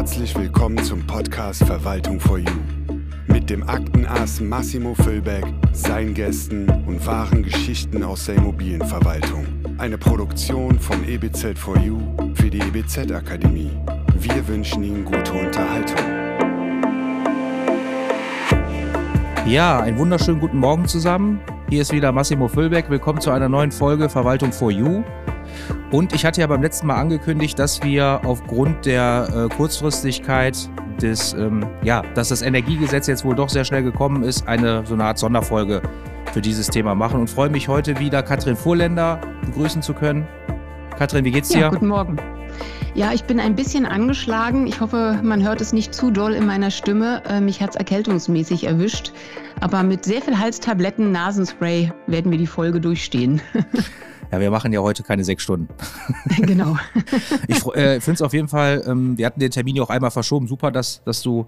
[0.00, 2.50] Herzlich willkommen zum Podcast Verwaltung for You.
[3.26, 9.44] Mit dem Aktenass Massimo Füllbeck, seinen Gästen und wahren Geschichten aus der Immobilienverwaltung.
[9.76, 13.72] Eine Produktion von EBZ4U für die EBZ Akademie.
[14.18, 16.06] Wir wünschen Ihnen gute Unterhaltung.
[19.46, 21.42] Ja, einen wunderschönen guten Morgen zusammen.
[21.68, 22.88] Hier ist wieder Massimo Füllbeck.
[22.88, 25.04] Willkommen zu einer neuen Folge Verwaltung for You.
[25.90, 30.56] Und ich hatte ja beim letzten Mal angekündigt, dass wir aufgrund der äh, Kurzfristigkeit
[31.02, 34.94] des, ähm, ja, dass das Energiegesetz jetzt wohl doch sehr schnell gekommen ist, eine so
[34.94, 35.82] eine Art Sonderfolge
[36.32, 40.28] für dieses Thema machen und freue mich heute wieder Katrin Vorländer begrüßen zu können.
[40.96, 41.60] Katrin, wie geht's dir?
[41.60, 42.18] Ja, guten Morgen.
[42.94, 44.66] Ja, ich bin ein bisschen angeschlagen.
[44.66, 47.22] Ich hoffe, man hört es nicht zu doll in meiner Stimme.
[47.28, 49.12] Äh, mich hat es erkältungsmäßig erwischt.
[49.60, 53.40] Aber mit sehr viel Halstabletten, Nasenspray werden wir die Folge durchstehen.
[54.32, 55.68] Ja, wir machen ja heute keine sechs Stunden.
[56.40, 56.76] Genau.
[57.48, 60.10] Ich äh, finde es auf jeden Fall, ähm, wir hatten den Termin ja auch einmal
[60.10, 60.46] verschoben.
[60.46, 61.46] Super, dass, dass du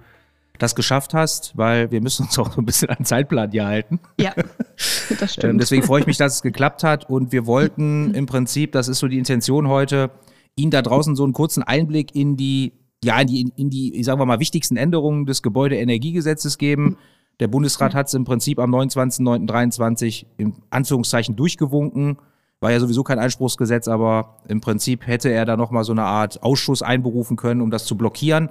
[0.59, 3.67] das geschafft hast, weil wir müssen uns auch so ein bisschen an den Zeitplan hier
[3.67, 4.01] halten.
[4.21, 4.33] Ja,
[5.21, 5.53] das stimmt.
[5.53, 7.09] Ähm, deswegen freue ich mich, dass es geklappt hat.
[7.09, 10.11] Und wir wollten im Prinzip, das ist so die Intention heute,
[10.55, 12.73] Ihnen da draußen so einen kurzen Einblick in die,
[13.03, 16.99] ja, in die, in die, sagen wir mal, wichtigsten Änderungen des Gebäudeenergiegesetzes geben.
[17.41, 22.19] Der Bundesrat hat es im Prinzip am 29.09.23 in Anführungszeichen durchgewunken.
[22.63, 26.45] War ja sowieso kein Einspruchsgesetz, aber im Prinzip hätte er da nochmal so eine Art
[26.45, 28.51] Ausschuss einberufen können, um das zu blockieren.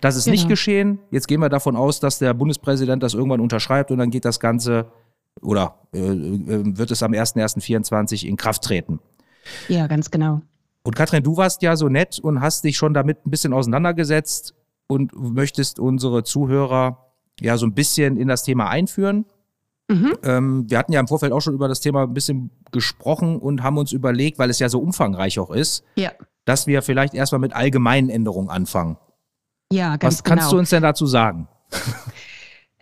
[0.00, 0.34] Das ist genau.
[0.34, 1.00] nicht geschehen.
[1.10, 4.38] Jetzt gehen wir davon aus, dass der Bundespräsident das irgendwann unterschreibt und dann geht das
[4.38, 4.86] Ganze
[5.42, 9.00] oder äh, äh wird es am 01.01.24 in Kraft treten.
[9.66, 10.40] Ja, ganz genau.
[10.84, 14.54] Und Katrin, du warst ja so nett und hast dich schon damit ein bisschen auseinandergesetzt
[14.86, 19.24] und möchtest unsere Zuhörer ja so ein bisschen in das Thema einführen.
[19.88, 20.14] Mhm.
[20.22, 23.62] Ähm, wir hatten ja im Vorfeld auch schon über das Thema ein bisschen gesprochen und
[23.62, 26.12] haben uns überlegt, weil es ja so umfangreich auch ist, ja.
[26.44, 28.98] dass wir vielleicht erstmal mit allgemeinen Änderungen anfangen.
[29.72, 30.52] Ja, ganz Was kannst genau.
[30.52, 31.48] du uns denn dazu sagen?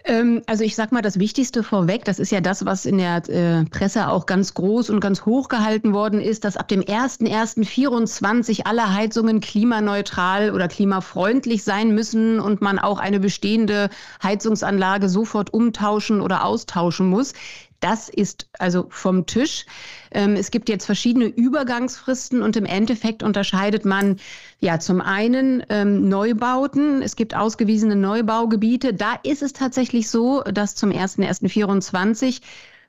[0.06, 3.28] Ähm, also ich sag mal, das Wichtigste vorweg, das ist ja das, was in der
[3.28, 8.66] äh, Presse auch ganz groß und ganz hoch gehalten worden ist, dass ab dem 01.01.24
[8.66, 13.90] alle Heizungen klimaneutral oder klimafreundlich sein müssen und man auch eine bestehende
[14.22, 17.32] Heizungsanlage sofort umtauschen oder austauschen muss.
[17.80, 19.66] Das ist also vom Tisch.
[20.10, 24.18] Ähm, es gibt jetzt verschiedene Übergangsfristen und im Endeffekt unterscheidet man
[24.60, 27.02] ja zum einen ähm, Neubauten.
[27.02, 28.94] Es gibt ausgewiesene Neubaugebiete.
[28.94, 32.40] Da ist es tatsächlich so, dass zum 01.01.24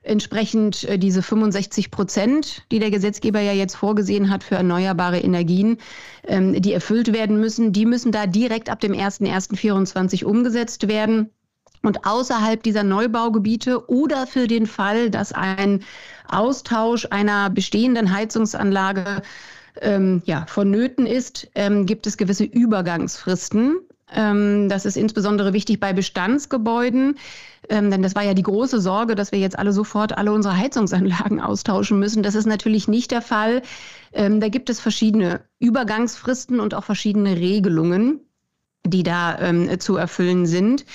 [0.02, 5.78] entsprechend äh, diese 65 Prozent, die der Gesetzgeber ja jetzt vorgesehen hat für erneuerbare Energien,
[6.26, 11.30] ähm, die erfüllt werden müssen, die müssen da direkt ab dem 01.01.24 umgesetzt werden.
[11.82, 15.84] Und außerhalb dieser Neubaugebiete oder für den Fall, dass ein
[16.28, 19.22] Austausch einer bestehenden Heizungsanlage
[19.80, 23.78] ähm, ja, vonnöten ist, ähm, gibt es gewisse Übergangsfristen.
[24.10, 27.16] Ähm, das ist insbesondere wichtig bei Bestandsgebäuden,
[27.68, 30.56] ähm, denn das war ja die große Sorge, dass wir jetzt alle sofort alle unsere
[30.56, 32.22] Heizungsanlagen austauschen müssen.
[32.22, 33.62] Das ist natürlich nicht der Fall.
[34.12, 38.20] Ähm, da gibt es verschiedene Übergangsfristen und auch verschiedene Regelungen,
[38.86, 40.86] die da zu erfüllen sind.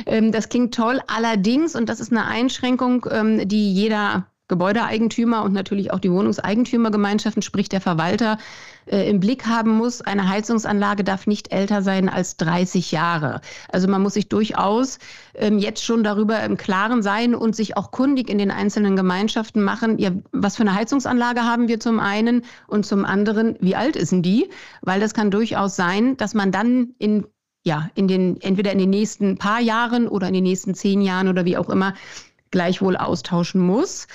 [0.04, 1.00] Ähm, das klingt toll.
[1.06, 7.42] Allerdings, und das ist eine Einschränkung, ähm, die jeder Gebäudeeigentümer und natürlich auch die Wohnungseigentümergemeinschaften,
[7.42, 8.38] sprich der Verwalter,
[8.86, 10.00] äh, im Blick haben muss.
[10.00, 13.40] Eine Heizungsanlage darf nicht älter sein als 30 Jahre.
[13.68, 14.98] Also man muss sich durchaus
[15.34, 19.62] ähm, jetzt schon darüber im Klaren sein und sich auch kundig in den einzelnen Gemeinschaften
[19.62, 23.96] machen, ja, was für eine Heizungsanlage haben wir zum einen und zum anderen, wie alt
[23.96, 24.48] ist denn die?
[24.82, 27.26] Weil das kann durchaus sein, dass man dann in
[27.64, 31.26] ja, in den, entweder in den nächsten paar Jahren oder in den nächsten zehn Jahren
[31.26, 31.94] oder wie auch immer
[32.52, 34.06] gleichwohl austauschen muss.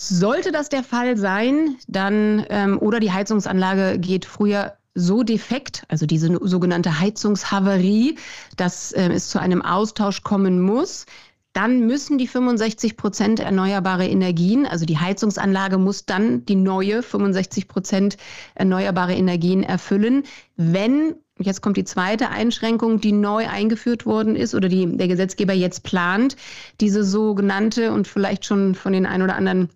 [0.00, 6.06] Sollte das der Fall sein, dann ähm, oder die Heizungsanlage geht früher so defekt, also
[6.06, 8.16] diese sogenannte Heizungshaverie,
[8.56, 11.04] dass äh, es zu einem Austausch kommen muss,
[11.52, 17.66] dann müssen die 65 Prozent erneuerbare Energien, also die Heizungsanlage muss dann die neue 65
[17.66, 18.18] Prozent
[18.54, 20.22] erneuerbare Energien erfüllen,
[20.56, 25.52] wenn Jetzt kommt die zweite Einschränkung, die neu eingeführt worden ist oder die der Gesetzgeber
[25.52, 26.34] jetzt plant,
[26.80, 29.68] diese sogenannte und vielleicht schon von den ein oder anderen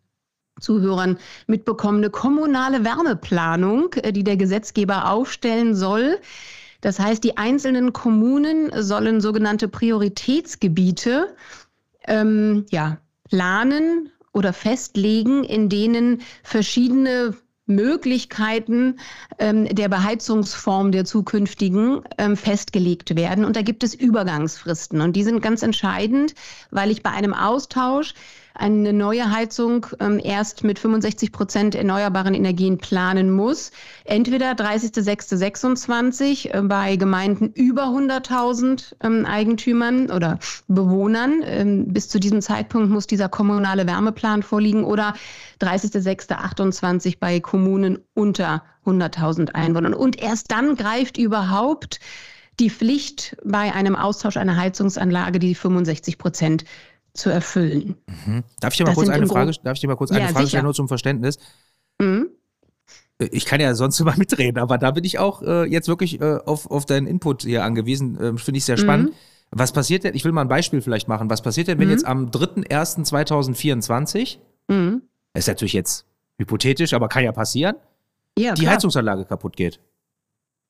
[0.62, 6.18] Zuhörern mitbekommene kommunale Wärmeplanung, äh, die der Gesetzgeber aufstellen soll.
[6.80, 11.34] Das heißt, die einzelnen Kommunen sollen sogenannte Prioritätsgebiete
[12.08, 12.98] ähm, ja,
[13.28, 17.36] planen oder festlegen, in denen verschiedene
[17.66, 18.98] Möglichkeiten
[19.38, 23.44] ähm, der Beheizungsform der zukünftigen ähm, festgelegt werden.
[23.44, 25.00] Und da gibt es Übergangsfristen.
[25.00, 26.34] Und die sind ganz entscheidend,
[26.70, 28.14] weil ich bei einem Austausch
[28.54, 33.72] eine neue Heizung ähm, erst mit 65 Prozent erneuerbaren Energien planen muss.
[34.04, 40.38] Entweder 30.06.26 äh, bei Gemeinden über 100.000 ähm, Eigentümern oder
[40.68, 41.42] Bewohnern.
[41.44, 45.14] Ähm, bis zu diesem Zeitpunkt muss dieser kommunale Wärmeplan vorliegen oder
[45.60, 49.94] 30.06.28 bei Kommunen unter 100.000 Einwohnern.
[49.94, 52.00] Und erst dann greift überhaupt
[52.60, 56.64] die Pflicht bei einem Austausch einer Heizungsanlage, die 65 Prozent
[57.14, 57.96] zu erfüllen.
[58.26, 58.42] Mhm.
[58.60, 60.64] Darf ich dir mal kurz eine Frage, darf ich dir mal kurz eine Frage stellen,
[60.64, 61.38] nur zum Verständnis?
[62.00, 62.28] Mhm.
[63.18, 66.20] Äh, ich kann ja sonst immer mitreden, aber da bin ich auch äh, jetzt wirklich
[66.20, 68.16] äh, auf, auf deinen Input hier angewiesen.
[68.16, 69.10] Äh, Finde ich sehr spannend.
[69.10, 69.14] Mhm.
[69.54, 71.92] Was passiert denn, ich will mal ein Beispiel vielleicht machen, was passiert denn, wenn mhm.
[71.92, 74.38] jetzt am 3.1.2024,
[74.68, 75.02] mhm.
[75.34, 76.06] ist natürlich jetzt
[76.38, 77.76] hypothetisch, aber kann ja passieren,
[78.38, 78.72] ja, die klar.
[78.74, 79.78] Heizungsanlage kaputt geht?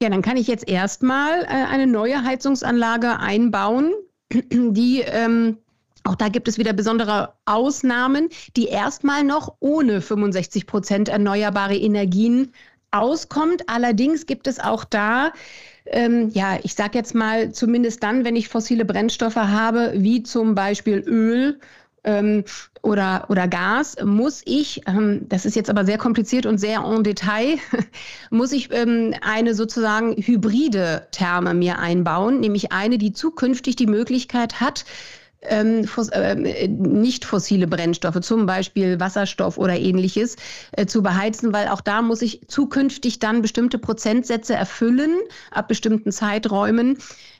[0.02, 3.92] Ja, dann kann ich jetzt erstmal äh, eine neue Heizungsanlage einbauen,
[4.32, 5.58] die ähm,
[6.04, 12.52] auch da gibt es wieder besondere Ausnahmen, die erstmal noch ohne 65 Prozent erneuerbare Energien
[12.90, 13.68] auskommt.
[13.68, 15.32] Allerdings gibt es auch da,
[15.86, 20.54] ähm, ja, ich sage jetzt mal, zumindest dann, wenn ich fossile Brennstoffe habe, wie zum
[20.54, 21.58] Beispiel Öl
[22.04, 22.44] ähm,
[22.82, 27.02] oder, oder Gas, muss ich, ähm, das ist jetzt aber sehr kompliziert und sehr en
[27.02, 27.58] Detail,
[28.30, 34.60] muss ich ähm, eine sozusagen hybride Therme mir einbauen, nämlich eine, die zukünftig die Möglichkeit
[34.60, 34.84] hat,
[35.42, 40.36] ähm, äh, nicht fossile Brennstoffe, zum Beispiel Wasserstoff oder ähnliches,
[40.72, 45.12] äh, zu beheizen, weil auch da muss ich zukünftig dann bestimmte Prozentsätze erfüllen,
[45.50, 46.98] ab bestimmten Zeiträumen,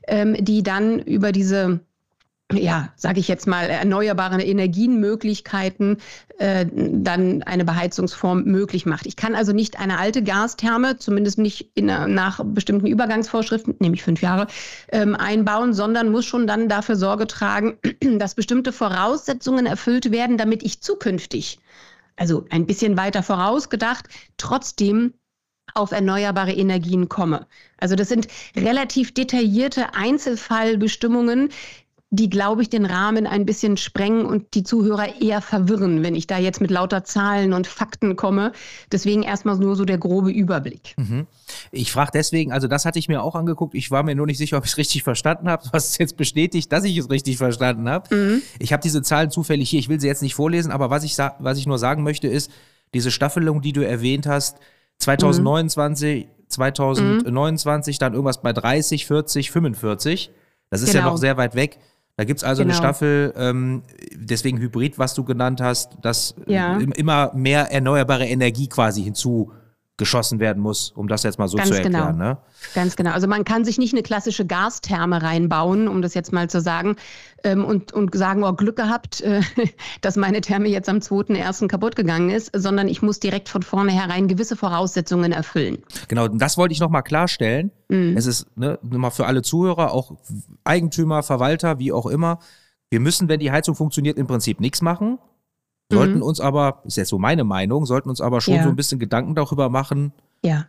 [0.08, 1.80] ähm, die dann über diese
[2.52, 5.98] ja, sage ich jetzt mal, erneuerbare Energienmöglichkeiten
[6.38, 9.06] äh, dann eine Beheizungsform möglich macht.
[9.06, 14.22] Ich kann also nicht eine alte Gastherme, zumindest nicht in, nach bestimmten Übergangsvorschriften, nämlich fünf
[14.22, 14.46] Jahre,
[14.90, 17.78] ähm, einbauen, sondern muss schon dann dafür Sorge tragen,
[18.18, 21.58] dass bestimmte Voraussetzungen erfüllt werden, damit ich zukünftig,
[22.16, 25.14] also ein bisschen weiter vorausgedacht, trotzdem
[25.74, 27.46] auf erneuerbare Energien komme.
[27.78, 31.50] Also das sind relativ detaillierte Einzelfallbestimmungen,
[32.14, 36.26] die, glaube ich, den Rahmen ein bisschen sprengen und die Zuhörer eher verwirren, wenn ich
[36.26, 38.52] da jetzt mit lauter Zahlen und Fakten komme.
[38.92, 40.94] Deswegen erstmal nur so der grobe Überblick.
[40.98, 41.26] Mhm.
[41.70, 43.74] Ich frage deswegen, also das hatte ich mir auch angeguckt.
[43.74, 45.64] Ich war mir nur nicht sicher, ob ich es richtig verstanden habe.
[45.72, 48.14] Was jetzt bestätigt, dass ich es richtig verstanden habe.
[48.14, 48.42] Mhm.
[48.58, 49.80] Ich habe diese Zahlen zufällig hier.
[49.80, 52.50] Ich will sie jetzt nicht vorlesen, aber was ich, was ich nur sagen möchte, ist,
[52.92, 54.58] diese Staffelung, die du erwähnt hast,
[54.98, 56.30] 2029, mhm.
[56.46, 60.30] 2029, dann irgendwas bei 30, 40, 45.
[60.68, 61.04] Das ist genau.
[61.04, 61.78] ja noch sehr weit weg.
[62.22, 62.72] Da gibt es also genau.
[62.72, 63.82] eine Staffel, ähm,
[64.14, 66.76] deswegen Hybrid, was du genannt hast, dass ja.
[66.76, 69.02] immer mehr erneuerbare Energie quasi
[70.02, 72.18] hinzugeschossen werden muss, um das jetzt mal so Ganz zu erklären.
[72.18, 72.30] Genau.
[72.30, 72.38] Ne?
[72.74, 73.12] Ganz genau.
[73.12, 76.96] Also man kann sich nicht eine klassische Gastherme reinbauen, um das jetzt mal zu sagen,
[77.44, 79.40] ähm, und, und sagen, oh, Glück gehabt, äh,
[80.00, 81.68] dass meine Therme jetzt am 2.1.
[81.68, 85.78] kaputt gegangen ist, sondern ich muss direkt von vornherein gewisse Voraussetzungen erfüllen.
[86.08, 87.70] Genau, das wollte ich nochmal klarstellen.
[87.88, 88.16] Mhm.
[88.16, 90.12] Es ist ne, nochmal für alle Zuhörer, auch
[90.64, 92.38] Eigentümer, Verwalter, wie auch immer.
[92.90, 95.18] Wir müssen, wenn die Heizung funktioniert, im Prinzip nichts machen.
[95.92, 96.22] Sollten mhm.
[96.22, 98.62] uns aber, ist jetzt so meine Meinung, sollten uns aber schon ja.
[98.62, 100.12] so ein bisschen Gedanken darüber machen.
[100.42, 100.66] Ja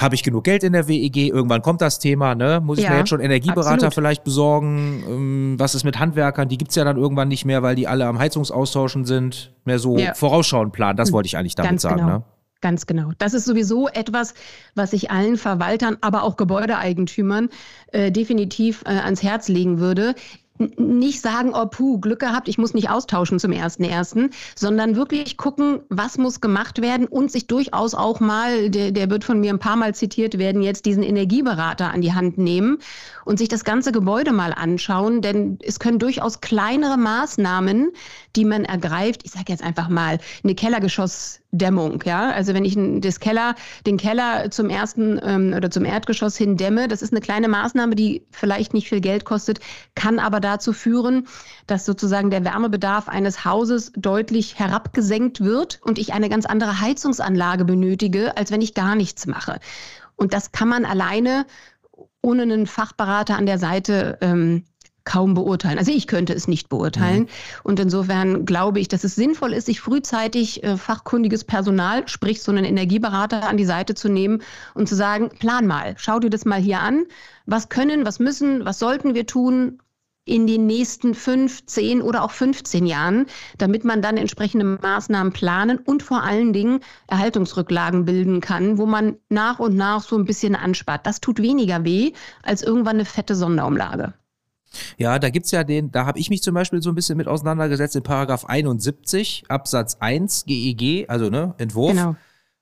[0.00, 1.28] habe ich genug Geld in der WEG?
[1.28, 2.60] Irgendwann kommt das Thema, ne?
[2.64, 3.94] Muss ich ja, mir jetzt schon Energieberater absolut.
[3.94, 5.04] vielleicht besorgen?
[5.06, 6.48] Ähm, was ist mit Handwerkern?
[6.48, 9.52] Die gibt es ja dann irgendwann nicht mehr, weil die alle am Heizungsaustauschen sind.
[9.64, 10.14] Mehr so ja.
[10.14, 10.96] vorausschauend planen.
[10.96, 11.14] Das hm.
[11.14, 12.08] wollte ich eigentlich damit Ganz sagen, genau.
[12.08, 12.22] ne?
[12.62, 13.12] Ganz genau.
[13.18, 14.34] Das ist sowieso etwas,
[14.74, 17.48] was ich allen Verwaltern, aber auch Gebäudeeigentümern
[17.92, 20.14] äh, definitiv äh, ans Herz legen würde
[20.60, 25.36] nicht sagen, oh puh, Glück gehabt, ich muss nicht austauschen zum ersten ersten, sondern wirklich
[25.36, 29.52] gucken, was muss gemacht werden und sich durchaus auch mal, der, der wird von mir
[29.52, 32.78] ein paar Mal zitiert werden, jetzt diesen Energieberater an die Hand nehmen
[33.24, 37.90] und sich das ganze Gebäude mal anschauen, denn es können durchaus kleinere Maßnahmen,
[38.36, 43.20] die man ergreift, ich sage jetzt einfach mal eine Kellergeschossdämmung, ja, also wenn ich das
[43.20, 43.54] Keller,
[43.86, 47.94] den Keller zum ersten ähm, oder zum Erdgeschoss hin dämme, das ist eine kleine Maßnahme,
[47.94, 49.60] die vielleicht nicht viel Geld kostet,
[49.94, 51.26] kann aber dazu führen,
[51.66, 57.64] dass sozusagen der Wärmebedarf eines Hauses deutlich herabgesenkt wird und ich eine ganz andere Heizungsanlage
[57.64, 59.58] benötige, als wenn ich gar nichts mache.
[60.16, 61.46] Und das kann man alleine
[62.22, 64.64] ohne einen Fachberater an der Seite ähm,
[65.04, 65.78] kaum beurteilen.
[65.78, 67.22] Also ich könnte es nicht beurteilen.
[67.22, 67.28] Mhm.
[67.62, 72.52] Und insofern glaube ich, dass es sinnvoll ist, sich frühzeitig äh, fachkundiges Personal, sprich so
[72.52, 74.42] einen Energieberater an die Seite zu nehmen
[74.74, 77.04] und zu sagen, plan mal, schau dir das mal hier an.
[77.46, 79.78] Was können, was müssen, was sollten wir tun?
[80.30, 83.26] in den nächsten fünf, zehn oder auch 15 Jahren,
[83.58, 89.16] damit man dann entsprechende Maßnahmen planen und vor allen Dingen Erhaltungsrücklagen bilden kann, wo man
[89.28, 91.06] nach und nach so ein bisschen anspart.
[91.06, 94.14] Das tut weniger weh als irgendwann eine fette Sonderumlage.
[94.98, 97.28] Ja, da gibt's ja den, da habe ich mich zum Beispiel so ein bisschen mit
[97.28, 101.92] auseinandergesetzt in Paragraph 71 Absatz 1 GEG, also ne, Entwurf.
[101.92, 102.16] Genau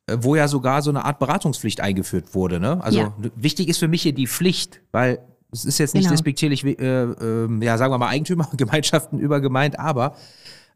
[0.09, 2.59] äh, wo ja sogar so eine Art Beratungspflicht eingeführt wurde.
[2.61, 2.83] Ne?
[2.83, 3.15] Also ja.
[3.37, 5.19] wichtig ist für mich hier die Pflicht, weil
[5.53, 6.13] es ist jetzt nicht genau.
[6.13, 10.15] despektierlich, äh, äh, ja, sagen wir mal, Eigentümergemeinschaften übergemeint, aber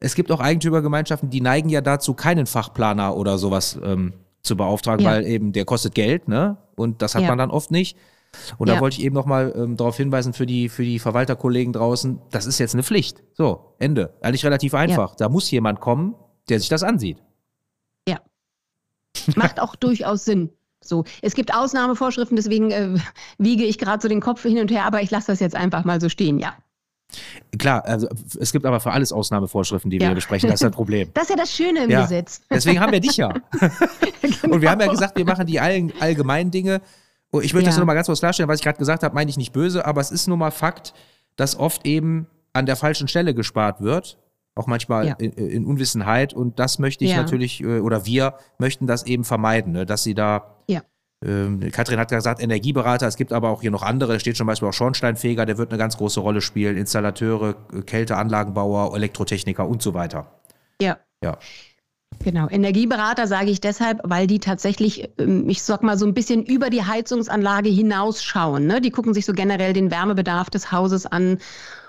[0.01, 5.05] es gibt auch Eigentümergemeinschaften, die neigen ja dazu, keinen Fachplaner oder sowas ähm, zu beauftragen,
[5.05, 5.13] ja.
[5.13, 6.57] weil eben der kostet Geld, ne?
[6.75, 7.29] Und das hat ja.
[7.29, 7.97] man dann oft nicht.
[8.59, 8.75] Und ja.
[8.75, 12.47] da wollte ich eben nochmal ähm, darauf hinweisen für die, für die Verwalterkollegen draußen, das
[12.47, 13.23] ist jetzt eine Pflicht.
[13.35, 14.15] So, Ende.
[14.21, 15.11] Eigentlich relativ einfach.
[15.11, 15.17] Ja.
[15.19, 16.15] Da muss jemand kommen,
[16.49, 17.19] der sich das ansieht.
[18.09, 18.21] Ja.
[19.37, 20.51] Macht auch durchaus Sinn.
[20.85, 22.99] So, es gibt Ausnahmevorschriften, deswegen äh,
[23.39, 25.85] wiege ich gerade so den Kopf hin und her, aber ich lasse das jetzt einfach
[25.85, 26.55] mal so stehen, ja.
[27.59, 28.09] Klar, also
[28.41, 30.15] es gibt aber für alles Ausnahmevorschriften, die wir ja.
[30.15, 30.49] besprechen.
[30.51, 31.11] Das ist ein Problem.
[31.15, 32.03] Das ist ja das Schöne im ja.
[32.03, 32.41] Gesetz.
[32.51, 33.29] Deswegen haben wir dich ja.
[34.23, 34.55] genau.
[34.55, 36.81] Und wir haben ja gesagt, wir machen die all, allgemeinen Dinge
[37.41, 37.71] ich möchte ja.
[37.71, 39.87] das nur mal ganz kurz klarstellen, was ich gerade gesagt habe, meine ich nicht böse,
[39.87, 40.93] aber es ist nun mal Fakt,
[41.37, 44.19] dass oft eben an der falschen Stelle gespart wird.
[44.55, 45.15] Auch manchmal ja.
[45.15, 46.35] in, in, Unwissenheit.
[46.35, 47.17] Und das möchte ich ja.
[47.17, 49.87] natürlich, äh, oder wir möchten das eben vermeiden, ne?
[49.87, 50.57] dass sie da.
[51.25, 54.69] Ähm, Katrin hat gesagt, Energieberater, es gibt aber auch hier noch andere, steht zum Beispiel
[54.69, 57.55] auch Schornsteinfeger, der wird eine ganz große Rolle spielen, Installateure,
[57.87, 60.27] Kälteanlagenbauer, Elektrotechniker und so weiter.
[60.81, 60.99] Ja.
[61.23, 61.39] Ja.
[62.25, 66.45] Genau, Energieberater sage ich deshalb, weil die tatsächlich, ähm, ich sag mal, so ein bisschen
[66.45, 68.67] über die Heizungsanlage hinausschauen.
[68.67, 68.81] Ne?
[68.81, 71.39] Die gucken sich so generell den Wärmebedarf des Hauses an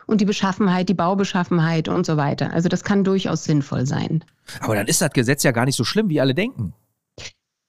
[0.05, 2.51] und die Beschaffenheit, die Baubeschaffenheit und so weiter.
[2.51, 4.23] Also das kann durchaus sinnvoll sein.
[4.59, 6.73] Aber dann ist das Gesetz ja gar nicht so schlimm, wie alle denken.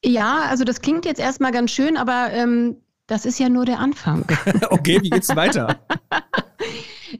[0.05, 3.79] Ja, also das klingt jetzt erstmal ganz schön, aber ähm, das ist ja nur der
[3.79, 4.25] Anfang.
[4.71, 5.79] okay, wie geht's weiter?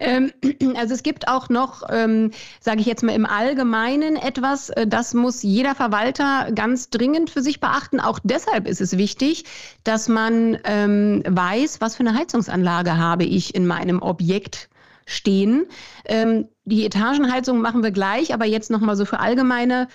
[0.01, 0.33] Ähm,
[0.77, 5.15] also es gibt auch noch, ähm, sage ich jetzt mal im Allgemeinen etwas, äh, das
[5.15, 8.01] muss jeder Verwalter ganz dringend für sich beachten.
[8.01, 9.45] Auch deshalb ist es wichtig,
[9.85, 14.69] dass man ähm, weiß, was für eine Heizungsanlage habe ich in meinem Objekt
[15.07, 15.67] stehen.
[16.07, 19.89] Ähm, die Etagenheizung machen wir gleich, aber jetzt nochmal so für allgemeine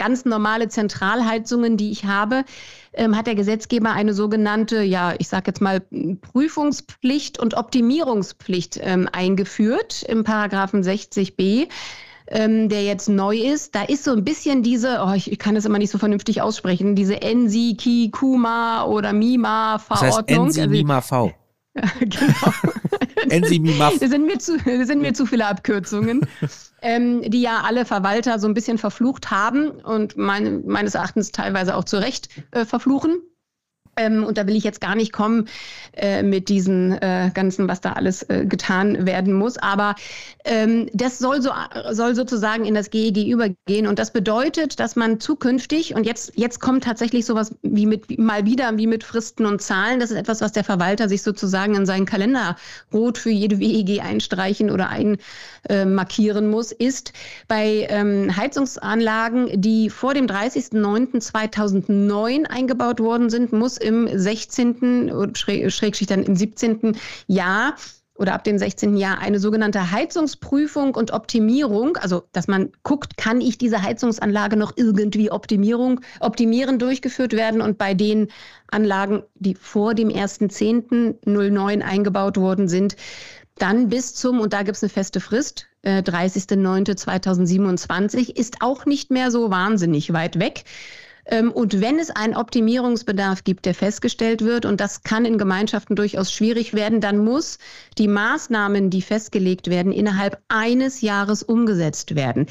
[0.00, 2.44] ganz normale Zentralheizungen, die ich habe,
[2.94, 5.80] ähm, hat der Gesetzgeber eine sogenannte, ja, ich sage jetzt mal
[6.32, 11.68] Prüfungspflicht und Optimierungspflicht ähm, eingeführt im Paragraphen 60b.
[12.32, 15.56] Ähm, der jetzt neu ist, da ist so ein bisschen diese, oh, ich, ich kann
[15.56, 20.46] das immer nicht so vernünftig aussprechen, diese NSI, KI, KUMA oder MIMA-Verordnung.
[20.46, 21.32] Das heißt NSI, MIMA, V.
[22.00, 22.52] genau.
[23.28, 23.98] Enzymimaf.
[23.98, 26.26] Das sind mir zu, sind mir zu viele Abkürzungen,
[26.82, 31.76] ähm, die ja alle Verwalter so ein bisschen verflucht haben und mein, meines Erachtens teilweise
[31.76, 33.22] auch zu Recht äh, verfluchen.
[34.00, 35.48] Ähm, und da will ich jetzt gar nicht kommen
[35.92, 39.58] äh, mit diesen äh, ganzen, was da alles äh, getan werden muss.
[39.58, 39.94] Aber
[40.44, 41.50] ähm, das soll, so,
[41.90, 43.86] soll sozusagen in das GEG übergehen.
[43.86, 48.46] Und das bedeutet, dass man zukünftig, und jetzt, jetzt kommt tatsächlich sowas wie mit, mal
[48.46, 50.00] wieder wie mit Fristen und Zahlen.
[50.00, 52.56] Das ist etwas, was der Verwalter sich sozusagen in seinen Kalender
[52.92, 57.12] rot für jede WEG einstreichen oder einmarkieren muss, ist
[57.48, 65.32] bei ähm, Heizungsanlagen, die vor dem 30.09.2009 eingebaut worden sind, muss im 16.
[65.34, 66.96] Schrägstrich dann im 17.
[67.26, 67.74] Jahr
[68.20, 68.98] oder ab dem 16.
[68.98, 74.74] Jahr eine sogenannte Heizungsprüfung und Optimierung, also dass man guckt, kann ich diese Heizungsanlage noch
[74.76, 78.28] irgendwie Optimierung, optimieren durchgeführt werden und bei den
[78.70, 82.96] Anlagen, die vor dem 1.10.09 eingebaut worden sind,
[83.56, 89.10] dann bis zum, und da gibt es eine feste Frist, äh, 30.09.2027, ist auch nicht
[89.10, 90.64] mehr so wahnsinnig weit weg.
[91.30, 95.94] Ähm, und wenn es einen Optimierungsbedarf gibt, der festgestellt wird, und das kann in Gemeinschaften
[95.94, 97.58] durchaus schwierig werden, dann muss
[97.98, 102.46] die Maßnahmen, die festgelegt werden, innerhalb eines Jahres umgesetzt werden.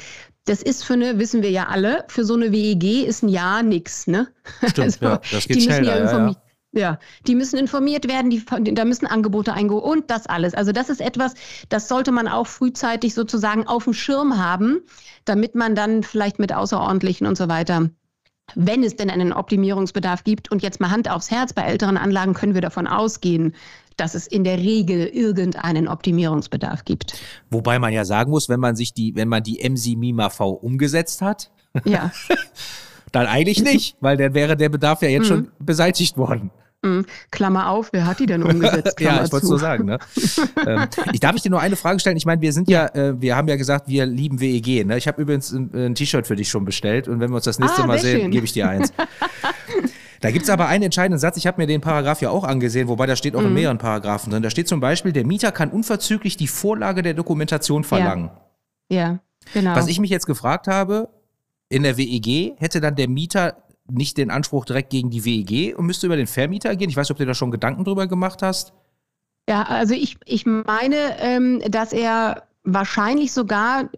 [0.46, 3.62] Das ist für eine, wissen wir ja alle, für so eine WEG ist ein Jahr
[3.62, 4.06] nichts.
[4.06, 4.28] Ne?
[4.66, 6.04] Stimmt, also, ja, das geht schneller.
[6.04, 6.34] Ja, ja,
[6.72, 10.54] ja, die müssen informiert werden, die, da müssen Angebote eingehen und das alles.
[10.54, 11.34] Also das ist etwas,
[11.68, 14.80] das sollte man auch frühzeitig sozusagen auf dem Schirm haben,
[15.24, 17.90] damit man dann vielleicht mit außerordentlichen und so weiter
[18.54, 20.50] wenn es denn einen Optimierungsbedarf gibt.
[20.50, 23.54] Und jetzt mal Hand aufs Herz, bei älteren Anlagen können wir davon ausgehen,
[23.96, 27.14] dass es in der Regel irgendeinen Optimierungsbedarf gibt.
[27.50, 30.50] Wobei man ja sagen muss, wenn man sich die, wenn man die MC Mima V
[30.50, 31.50] umgesetzt hat,
[31.84, 32.10] ja.
[33.12, 35.28] dann eigentlich nicht, weil dann wäre der Bedarf ja jetzt mhm.
[35.28, 36.50] schon beseitigt worden.
[36.82, 37.04] Mhm.
[37.30, 38.96] Klammer auf, wer hat die denn umgesetzt?
[38.96, 39.84] Klammer ja, ich wollte es so sagen.
[39.84, 39.98] Ne?
[40.66, 42.16] ähm, ich darf ich dir nur eine Frage stellen.
[42.16, 44.86] Ich meine, wir sind ja, äh, wir haben ja gesagt, wir lieben WEG.
[44.86, 44.96] Ne?
[44.96, 47.58] Ich habe übrigens ein, ein T-Shirt für dich schon bestellt und wenn wir uns das
[47.58, 48.92] nächste ah, Mal sehen, gebe ich dir eins.
[50.22, 52.88] Da gibt es aber einen entscheidenden Satz, ich habe mir den Paragraph ja auch angesehen,
[52.88, 53.54] wobei da steht auch in Mhm.
[53.54, 54.42] mehreren Paragraphen drin.
[54.42, 58.30] Da steht zum Beispiel, der Mieter kann unverzüglich die Vorlage der Dokumentation verlangen.
[58.90, 59.20] Ja,
[59.54, 59.74] genau.
[59.74, 61.08] Was ich mich jetzt gefragt habe,
[61.70, 63.56] in der WEG hätte dann der Mieter
[63.90, 66.90] nicht den Anspruch direkt gegen die WEG und müsste über den Vermieter gehen.
[66.90, 68.72] Ich weiß nicht, ob du da schon Gedanken drüber gemacht hast.
[69.48, 73.90] Ja, also ich, ich meine, ähm, dass er wahrscheinlich sogar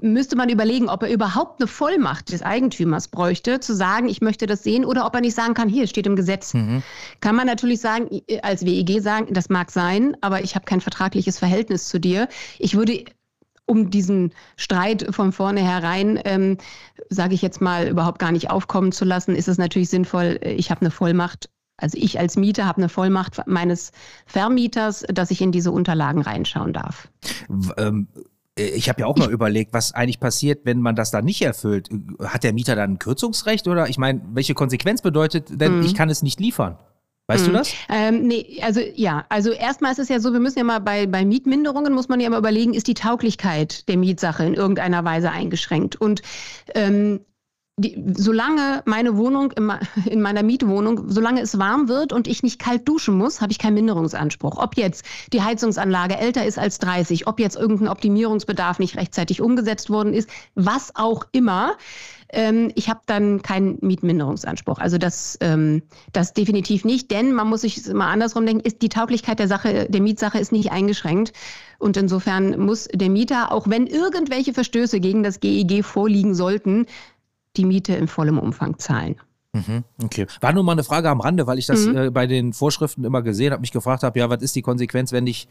[0.00, 4.46] müsste man überlegen, ob er überhaupt eine Vollmacht des Eigentümers bräuchte, zu sagen, ich möchte
[4.46, 6.52] das sehen, oder ob er nicht sagen kann, hier es steht im Gesetz.
[6.52, 6.82] Mhm.
[7.20, 11.38] Kann man natürlich sagen, als WEG sagen, das mag sein, aber ich habe kein vertragliches
[11.38, 12.28] Verhältnis zu dir.
[12.58, 13.04] Ich würde
[13.66, 16.56] um diesen Streit von vornherein, ähm,
[17.10, 20.52] sage ich jetzt mal, überhaupt gar nicht aufkommen zu lassen, ist es natürlich sinnvoll, äh,
[20.52, 23.92] ich habe eine Vollmacht, also ich als Mieter habe eine Vollmacht meines
[24.24, 27.08] Vermieters, dass ich in diese Unterlagen reinschauen darf.
[27.76, 28.08] Ähm,
[28.58, 31.42] äh, ich habe ja auch mal überlegt, was eigentlich passiert, wenn man das dann nicht
[31.42, 31.90] erfüllt.
[32.22, 35.84] Hat der Mieter dann ein Kürzungsrecht oder ich meine, welche Konsequenz bedeutet denn, Mhm.
[35.84, 36.78] ich kann es nicht liefern?
[37.28, 37.54] Weißt du Mhm.
[37.54, 37.72] das?
[37.88, 41.06] Ähm, nee, also ja, also erstmal ist es ja so, wir müssen ja mal bei,
[41.06, 45.30] bei Mietminderungen, muss man ja mal überlegen, ist die Tauglichkeit der Mietsache in irgendeiner Weise
[45.32, 45.96] eingeschränkt.
[45.96, 46.22] Und
[46.74, 47.20] ähm,
[47.78, 52.42] die, solange meine Wohnung in, me- in meiner Mietwohnung, solange es warm wird und ich
[52.44, 54.56] nicht kalt duschen muss, habe ich keinen Minderungsanspruch.
[54.56, 59.90] Ob jetzt die Heizungsanlage älter ist als 30, ob jetzt irgendein Optimierungsbedarf nicht rechtzeitig umgesetzt
[59.90, 61.76] worden ist, was auch immer.
[62.28, 64.78] Ähm, ich habe dann keinen Mietminderungsanspruch.
[64.78, 68.88] Also das, ähm, das definitiv nicht, denn man muss sich mal andersrum denken, ist die
[68.88, 71.32] Tauglichkeit der Sache, der Mietsache ist nicht eingeschränkt.
[71.78, 76.86] Und insofern muss der Mieter, auch wenn irgendwelche Verstöße gegen das GEG vorliegen sollten,
[77.56, 79.16] die Miete in vollem Umfang zahlen.
[79.52, 80.26] Mhm, okay.
[80.40, 81.96] War nur mal eine Frage am Rande, weil ich das Mhm.
[81.96, 85.12] äh, bei den Vorschriften immer gesehen habe, mich gefragt habe, ja, was ist die Konsequenz,
[85.12, 85.48] wenn ich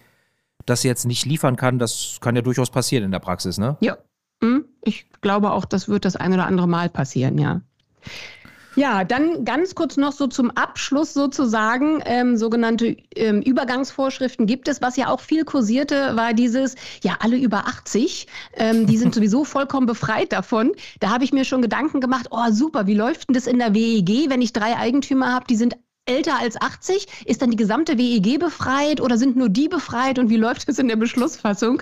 [0.66, 1.80] das jetzt nicht liefern kann?
[1.80, 3.78] Das kann ja durchaus passieren in der Praxis, ne?
[3.80, 3.98] Ja,
[4.46, 7.62] hm, ich glaube auch, das wird das ein oder andere Mal passieren, ja.
[8.76, 14.82] Ja, dann ganz kurz noch so zum Abschluss sozusagen, ähm, sogenannte ähm, Übergangsvorschriften gibt es.
[14.82, 19.46] Was ja auch viel kursierte, war dieses, ja, alle über 80, ähm, die sind sowieso
[19.46, 20.74] vollkommen befreit davon.
[21.00, 23.74] Da habe ich mir schon Gedanken gemacht, oh super, wie läuft denn das in der
[23.74, 27.08] WEG, wenn ich drei Eigentümer habe, die sind älter als 80?
[27.26, 30.80] Ist dann die gesamte WEG befreit oder sind nur die befreit und wie läuft es
[30.80, 31.82] in der Beschlussfassung?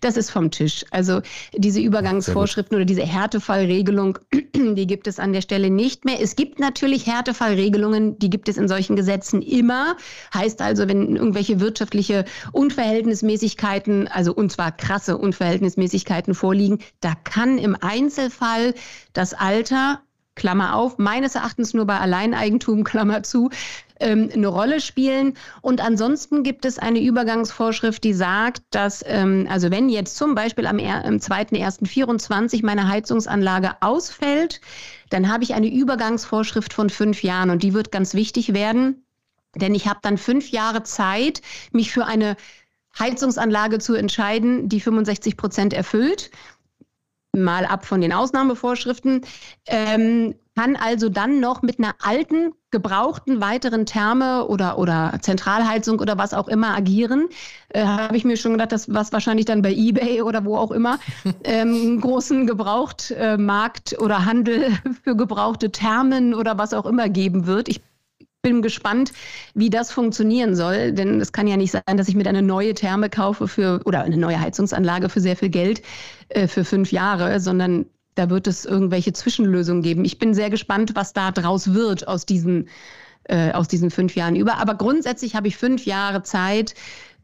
[0.00, 0.84] Das ist vom Tisch.
[0.90, 1.20] Also
[1.54, 4.18] diese Übergangsvorschriften oder diese Härtefallregelung,
[4.54, 6.20] die gibt es an der Stelle nicht mehr.
[6.20, 9.96] Es gibt natürlich Härtefallregelungen, die gibt es in solchen Gesetzen immer.
[10.32, 17.76] Heißt also, wenn irgendwelche wirtschaftliche Unverhältnismäßigkeiten, also und zwar krasse Unverhältnismäßigkeiten vorliegen, da kann im
[17.80, 18.74] Einzelfall
[19.12, 20.00] das Alter
[20.38, 23.50] Klammer auf, meines Erachtens nur bei Alleineigentum, Klammer zu,
[24.00, 25.34] ähm, eine Rolle spielen.
[25.60, 30.66] Und ansonsten gibt es eine Übergangsvorschrift, die sagt, dass, ähm, also wenn jetzt zum Beispiel
[30.66, 34.60] am, er- am 2.1.24 meine Heizungsanlage ausfällt,
[35.10, 39.04] dann habe ich eine Übergangsvorschrift von fünf Jahren und die wird ganz wichtig werden,
[39.56, 42.36] denn ich habe dann fünf Jahre Zeit, mich für eine
[42.98, 46.30] Heizungsanlage zu entscheiden, die 65 Prozent erfüllt
[47.42, 49.22] mal ab von den Ausnahmevorschriften,
[49.66, 56.18] ähm, kann also dann noch mit einer alten, gebrauchten weiteren Therme oder, oder Zentralheizung oder
[56.18, 57.28] was auch immer agieren.
[57.68, 60.72] Äh, Habe ich mir schon gedacht, dass was wahrscheinlich dann bei eBay oder wo auch
[60.72, 60.98] immer
[61.44, 64.72] ähm, einen großen Gebrauchtmarkt oder Handel
[65.04, 67.68] für gebrauchte Thermen oder was auch immer geben wird.
[67.68, 67.80] Ich
[68.42, 69.12] bin gespannt,
[69.54, 72.74] wie das funktionieren soll, denn es kann ja nicht sein, dass ich mir eine neue
[72.74, 75.82] Therme kaufe für oder eine neue Heizungsanlage für sehr viel Geld
[76.28, 80.04] äh, für fünf Jahre, sondern da wird es irgendwelche Zwischenlösungen geben.
[80.04, 82.68] Ich bin sehr gespannt, was da draus wird aus diesen,
[83.24, 84.58] äh, aus diesen fünf Jahren über.
[84.58, 86.74] Aber grundsätzlich habe ich fünf Jahre Zeit,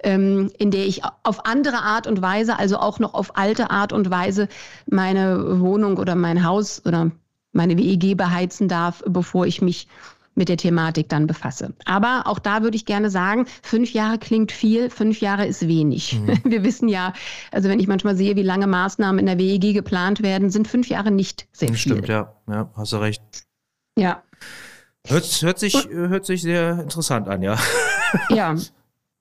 [0.03, 3.93] ähm, in der ich auf andere Art und Weise, also auch noch auf alte Art
[3.93, 4.49] und Weise,
[4.87, 7.11] meine Wohnung oder mein Haus oder
[7.53, 9.89] meine WEG beheizen darf, bevor ich mich
[10.35, 11.73] mit der Thematik dann befasse.
[11.85, 16.19] Aber auch da würde ich gerne sagen, fünf Jahre klingt viel, fünf Jahre ist wenig.
[16.21, 16.39] Mhm.
[16.45, 17.13] Wir wissen ja,
[17.53, 20.89] also wenn ich manchmal sehe, wie lange Maßnahmen in der WEG geplant werden, sind fünf
[20.89, 21.77] Jahre nicht sehr viel.
[21.77, 23.23] Stimmt, ja, ja, hast du recht.
[23.99, 24.23] Ja.
[25.07, 27.59] Hört, hört, sich, hört sich sehr interessant an, ja.
[28.31, 28.55] Ja,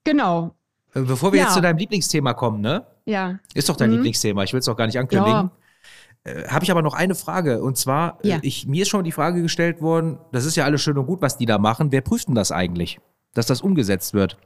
[0.02, 0.54] genau.
[0.94, 1.44] Bevor wir Ja.
[1.46, 2.86] jetzt zu deinem Lieblingsthema kommen, ne?
[3.04, 3.38] Ja.
[3.54, 3.96] Ist doch dein Mhm.
[3.96, 5.50] Lieblingsthema, ich will es auch gar nicht ankündigen.
[6.24, 7.62] Äh, Habe ich aber noch eine Frage.
[7.62, 8.36] Und zwar, Ja.
[8.36, 11.06] äh, ich, mir ist schon die Frage gestellt worden, das ist ja alles schön und
[11.06, 11.92] gut, was die da machen.
[11.92, 12.98] Wer prüft denn das eigentlich,
[13.34, 14.36] dass das umgesetzt wird?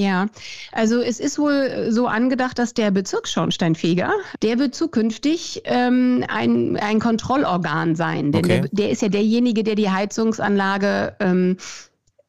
[0.00, 0.26] Ja,
[0.70, 7.00] also es ist wohl so angedacht, dass der Bezirksschornsteinfeger, der wird zukünftig ähm, ein, ein
[7.00, 8.30] Kontrollorgan sein.
[8.30, 8.60] Denn Okay.
[8.60, 11.56] der, der ist ja derjenige, der die Heizungsanlage ähm,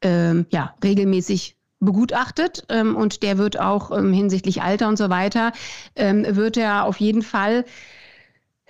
[0.02, 5.52] ähm, ja, regelmäßig begutachtet ähm, und der wird auch ähm, hinsichtlich Alter und so weiter,
[5.96, 7.66] ähm, wird er auf jeden Fall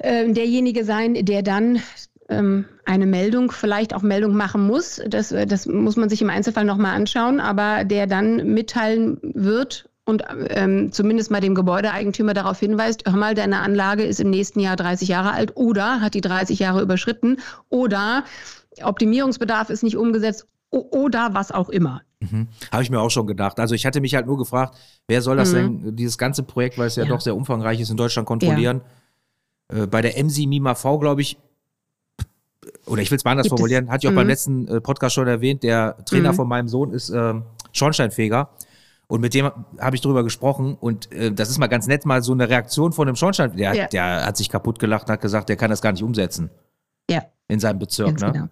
[0.02, 1.82] ähm, derjenige sein, der dann
[2.30, 5.02] ähm, eine Meldung, vielleicht auch Meldung machen muss.
[5.08, 10.24] Das, das muss man sich im Einzelfall nochmal anschauen, aber der dann mitteilen wird und
[10.50, 14.76] ähm, zumindest mal dem Gebäudeeigentümer darauf hinweist, hör mal, deine Anlage ist im nächsten Jahr
[14.76, 17.38] 30 Jahre alt oder hat die 30 Jahre überschritten
[17.70, 18.24] oder
[18.82, 22.02] Optimierungsbedarf ist nicht umgesetzt oder was auch immer.
[22.20, 22.48] Mhm.
[22.72, 23.60] Habe ich mir auch schon gedacht.
[23.60, 24.76] Also ich hatte mich halt nur gefragt,
[25.08, 25.84] wer soll das mhm.
[25.84, 28.78] denn, dieses ganze Projekt, weil es ja, ja, doch sehr umfangreich ist, in Deutschland kontrollieren.
[28.78, 28.84] Ja.
[29.70, 31.38] Äh, bei der MSI MIMA V, glaube ich,
[32.86, 33.92] oder ich will es mal anders Gibt formulieren, es?
[33.92, 34.18] hatte ich auch mhm.
[34.18, 36.36] beim letzten äh, Podcast schon erwähnt, der Trainer mhm.
[36.36, 37.34] von meinem Sohn ist äh,
[37.72, 38.50] Schornsteinfeger.
[39.08, 42.22] Und mit dem habe ich drüber gesprochen und äh, das ist mal ganz nett, mal
[42.22, 43.56] so eine Reaktion von einem Schornstein.
[43.56, 43.88] Der, ja.
[43.88, 46.52] der hat sich kaputt gelacht und hat gesagt, der kann das gar nicht umsetzen.
[47.10, 47.24] Ja.
[47.48, 48.32] In seinem Bezirk, ganz ne?
[48.34, 48.50] Genau.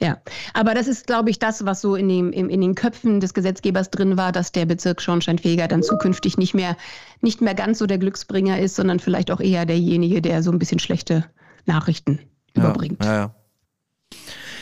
[0.00, 0.18] Ja,
[0.54, 3.34] aber das ist, glaube ich, das, was so in, dem, in, in, den Köpfen des
[3.34, 6.76] Gesetzgebers drin war, dass der Bezirk Schornsteinfeger dann zukünftig nicht mehr,
[7.20, 10.60] nicht mehr ganz so der Glücksbringer ist, sondern vielleicht auch eher derjenige, der so ein
[10.60, 11.24] bisschen schlechte
[11.66, 12.20] Nachrichten
[12.56, 13.04] ja, überbringt.
[13.04, 13.34] Ja, ja.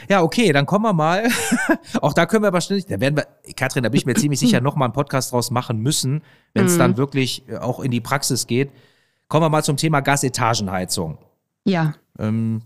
[0.08, 1.28] Ja, okay, dann kommen wir mal.
[2.00, 4.60] auch da können wir wahrscheinlich, da werden wir, Katrin, da bin ich mir ziemlich sicher,
[4.60, 6.22] nochmal einen Podcast draus machen müssen,
[6.54, 6.78] wenn es mm.
[6.78, 8.70] dann wirklich äh, auch in die Praxis geht.
[9.28, 11.18] Kommen wir mal zum Thema Gasetagenheizung.
[11.64, 11.94] Ja.
[12.18, 12.62] Ähm,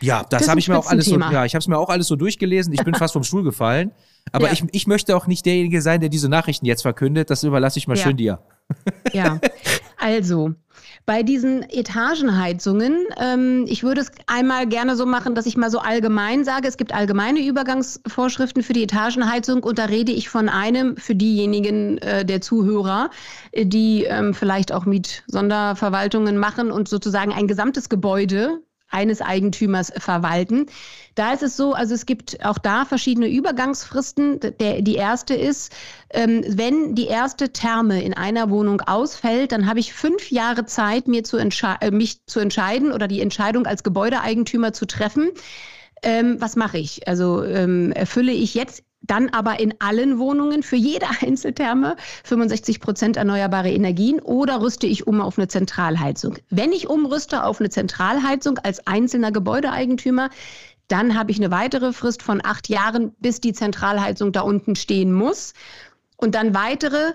[0.00, 1.88] ja, das, das habe ich mir auch alles so, ja, ich habe es mir auch
[1.88, 2.72] alles so durchgelesen.
[2.72, 3.92] Ich bin fast vom Stuhl gefallen.
[4.32, 4.52] Aber ja.
[4.52, 7.30] ich, ich möchte auch nicht derjenige sein, der diese Nachrichten jetzt verkündet.
[7.30, 8.04] Das überlasse ich mal ja.
[8.04, 8.38] schön dir.
[9.12, 9.40] Ja,
[9.98, 10.54] also
[11.06, 15.80] bei diesen Etagenheizungen, ähm, ich würde es einmal gerne so machen, dass ich mal so
[15.80, 20.96] allgemein sage, es gibt allgemeine Übergangsvorschriften für die Etagenheizung und da rede ich von einem
[20.96, 23.10] für diejenigen äh, der Zuhörer,
[23.56, 30.66] die ähm, vielleicht auch Mietsonderverwaltungen machen und sozusagen ein gesamtes Gebäude eines Eigentümers verwalten.
[31.14, 34.40] Da ist es so, also es gibt auch da verschiedene Übergangsfristen.
[34.60, 35.72] Der, die erste ist,
[36.10, 41.08] ähm, wenn die erste Therme in einer Wohnung ausfällt, dann habe ich fünf Jahre Zeit,
[41.08, 45.30] mir zu äh, mich zu entscheiden oder die Entscheidung als Gebäudeeigentümer zu treffen.
[46.02, 47.06] Ähm, was mache ich?
[47.08, 53.16] Also ähm, erfülle ich jetzt dann aber in allen Wohnungen für jede Einzeltherme 65 Prozent
[53.16, 56.36] erneuerbare Energien oder rüste ich um auf eine Zentralheizung?
[56.50, 60.30] Wenn ich umrüste auf eine Zentralheizung als einzelner Gebäudeeigentümer,
[60.88, 65.12] dann habe ich eine weitere Frist von acht Jahren, bis die Zentralheizung da unten stehen
[65.12, 65.54] muss.
[66.16, 67.14] Und dann weitere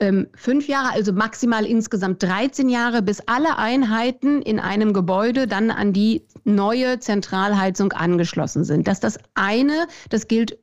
[0.00, 5.70] ähm, fünf Jahre, also maximal insgesamt 13 Jahre, bis alle Einheiten in einem Gebäude dann
[5.70, 8.86] an die neue Zentralheizung angeschlossen sind.
[8.86, 10.58] Das ist das eine, das gilt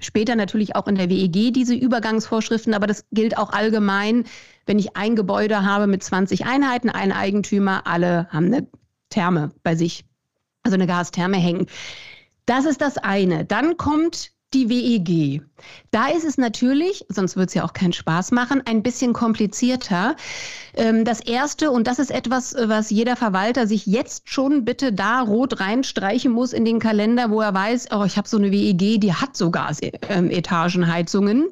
[0.00, 4.24] Später natürlich auch in der WEG diese Übergangsvorschriften, aber das gilt auch allgemein,
[4.66, 8.66] wenn ich ein Gebäude habe mit 20 Einheiten, ein Eigentümer, alle haben eine
[9.10, 10.04] Therme bei sich,
[10.62, 11.66] also eine Gastherme hängen.
[12.46, 13.44] Das ist das eine.
[13.44, 15.42] Dann kommt die WEG.
[15.90, 20.16] Da ist es natürlich, sonst wird es ja auch keinen Spaß machen, ein bisschen komplizierter.
[20.74, 25.20] Ähm, das erste, und das ist etwas, was jeder Verwalter sich jetzt schon bitte da
[25.20, 29.00] rot reinstreichen muss in den Kalender, wo er weiß, oh, ich habe so eine WEG,
[29.00, 29.72] die hat sogar
[30.08, 31.48] ähm, Etagenheizungen.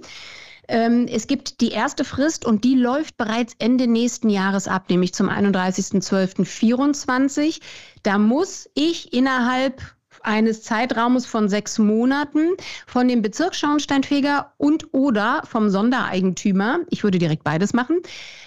[0.69, 5.15] Ähm, es gibt die erste Frist und die läuft bereits Ende nächsten Jahres ab, nämlich
[5.15, 7.61] zum 31.12.24.
[8.03, 9.81] Da muss ich innerhalb
[10.27, 12.51] eines Zeitraumes von sechs Monaten
[12.87, 18.01] von dem Bezirksschornsteinfeger und oder vom Sondereigentümer, ich würde direkt beides machen,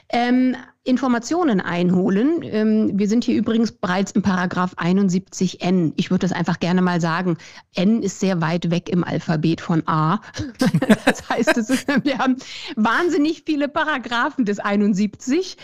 [0.10, 2.42] ähm, Informationen einholen.
[2.44, 5.94] Ähm, wir sind hier übrigens bereits im Paragraph 71n.
[5.98, 7.38] Ich würde das einfach gerne mal sagen.
[7.76, 10.22] N ist sehr weit weg im Alphabet von A.
[11.06, 12.38] das heißt, ist, wir haben
[12.76, 15.58] wahnsinnig viele Paragraphen des 71.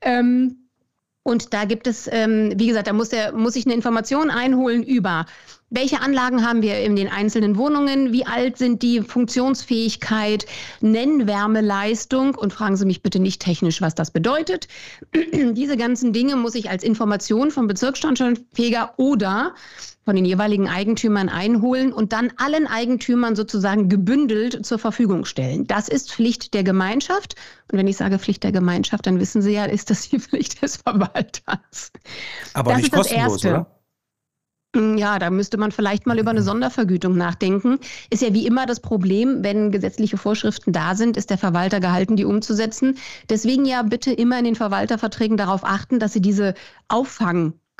[0.00, 0.61] Ähm,
[1.22, 4.82] und da gibt es, ähm, wie gesagt, da muss, der, muss ich eine Information einholen
[4.82, 5.26] über
[5.74, 8.12] welche Anlagen haben wir in den einzelnen Wohnungen?
[8.12, 9.00] Wie alt sind die?
[9.00, 10.44] Funktionsfähigkeit,
[10.82, 14.68] Nennwärmeleistung und fragen Sie mich bitte nicht technisch, was das bedeutet.
[15.32, 19.54] Diese ganzen Dinge muss ich als Information vom Bezirksstandortfeger oder
[20.04, 25.66] von den jeweiligen Eigentümern einholen und dann allen Eigentümern sozusagen gebündelt zur Verfügung stellen.
[25.66, 27.36] Das ist Pflicht der Gemeinschaft.
[27.70, 30.62] Und wenn ich sage Pflicht der Gemeinschaft, dann wissen Sie ja, ist das die Pflicht
[30.62, 31.92] des Verwalters.
[32.54, 33.66] Aber das nicht kostenlos, oder?
[34.74, 37.78] Hm, ja, da müsste man vielleicht mal über eine Sondervergütung nachdenken.
[38.08, 42.16] Ist ja wie immer das Problem, wenn gesetzliche Vorschriften da sind, ist der Verwalter gehalten,
[42.16, 42.96] die umzusetzen.
[43.28, 46.54] Deswegen ja bitte immer in den Verwalterverträgen darauf achten, dass sie diese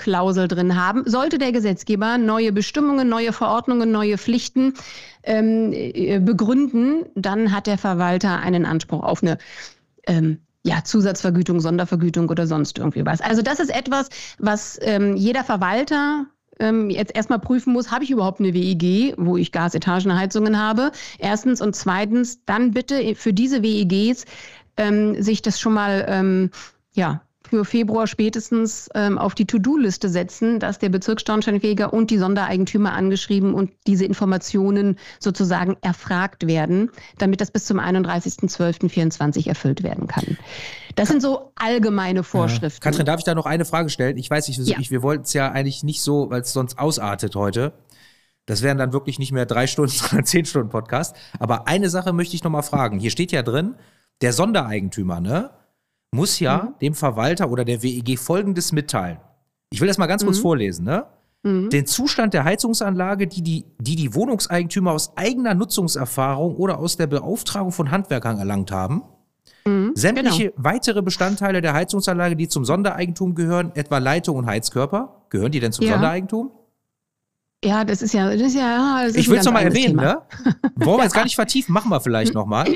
[0.03, 1.05] Auffangklausel drin haben.
[1.07, 4.75] Sollte der Gesetzgeber neue Bestimmungen, neue Verordnungen, neue Pflichten
[5.23, 9.39] ähm, äh, begründen, dann hat der Verwalter einen Anspruch auf eine
[10.07, 13.21] ähm, ja, Zusatzvergütung, Sondervergütung oder sonst irgendwie was.
[13.21, 16.27] Also das ist etwas, was ähm, jeder Verwalter
[16.61, 20.93] ähm, jetzt erstmal prüfen muss, habe ich überhaupt eine WEG, wo ich Gasetagenheizungen habe?
[21.19, 24.25] Erstens und zweitens, dann bitte für diese WEGs
[24.77, 26.51] ähm, sich das schon mal ähm,
[26.95, 32.93] ja, für Februar spätestens ähm, auf die To-Do-Liste setzen, dass der Bezirksschornsteinfeger und die Sondereigentümer
[32.93, 40.37] angeschrieben und diese Informationen sozusagen erfragt werden, damit das bis zum 31.12.24 erfüllt werden kann.
[40.95, 42.83] Das sind so allgemeine Vorschriften.
[42.83, 42.91] Ja.
[42.91, 44.19] Katrin, darf ich da noch eine Frage stellen?
[44.19, 44.79] Ich weiß nicht, ja.
[44.79, 47.73] ich, wir wollten es ja eigentlich nicht so, weil es sonst ausartet heute.
[48.47, 51.17] Das wären dann wirklich nicht mehr drei Stunden, sondern zehn Stunden Podcast.
[51.39, 52.99] Aber eine Sache möchte ich noch mal fragen.
[52.99, 53.77] Hier steht ja drin,
[54.21, 55.51] der Sondereigentümer, ne?
[56.13, 56.79] Muss ja mhm.
[56.81, 59.19] dem Verwalter oder der WEG Folgendes mitteilen.
[59.71, 60.43] Ich will das mal ganz kurz mhm.
[60.43, 61.07] vorlesen, ne?
[61.43, 61.71] Mhm.
[61.71, 67.09] Den Zustand der Heizungsanlage, die die, die die Wohnungseigentümer aus eigener Nutzungserfahrung oder aus der
[67.09, 69.03] Beauftragung von Handwerkern erlangt haben.
[69.65, 70.55] Mhm, Sämtliche genau.
[70.57, 75.73] weitere Bestandteile der Heizungsanlage, die zum Sondereigentum gehören, etwa Leitung und Heizkörper, gehören die denn
[75.73, 75.93] zum ja.
[75.93, 76.53] Sondereigentum?
[77.65, 79.05] Ja, das ist ja, das ist ja.
[79.05, 80.03] Das ich will es nochmal erwähnen, Thema.
[80.03, 80.23] ne?
[80.77, 82.67] Wollen wir jetzt gar nicht vertiefen, machen wir vielleicht nochmal.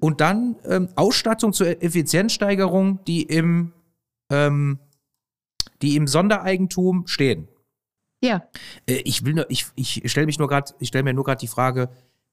[0.00, 3.72] Und dann ähm, Ausstattung zur Effizienzsteigerung, die im,
[4.30, 4.78] ähm,
[5.82, 7.48] die im Sondereigentum stehen.
[8.22, 8.42] Ja.
[8.86, 11.40] Äh, ich will nur, ich, ich stelle mich nur gerade, ich stelle mir nur gerade
[11.40, 11.90] die Frage,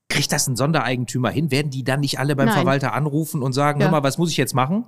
[0.09, 1.51] kriegt das ein Sondereigentümer hin?
[1.51, 2.55] Werden die dann nicht alle beim Nein.
[2.55, 3.87] Verwalter anrufen und sagen, ja.
[3.87, 4.85] hör mal, was muss ich jetzt machen?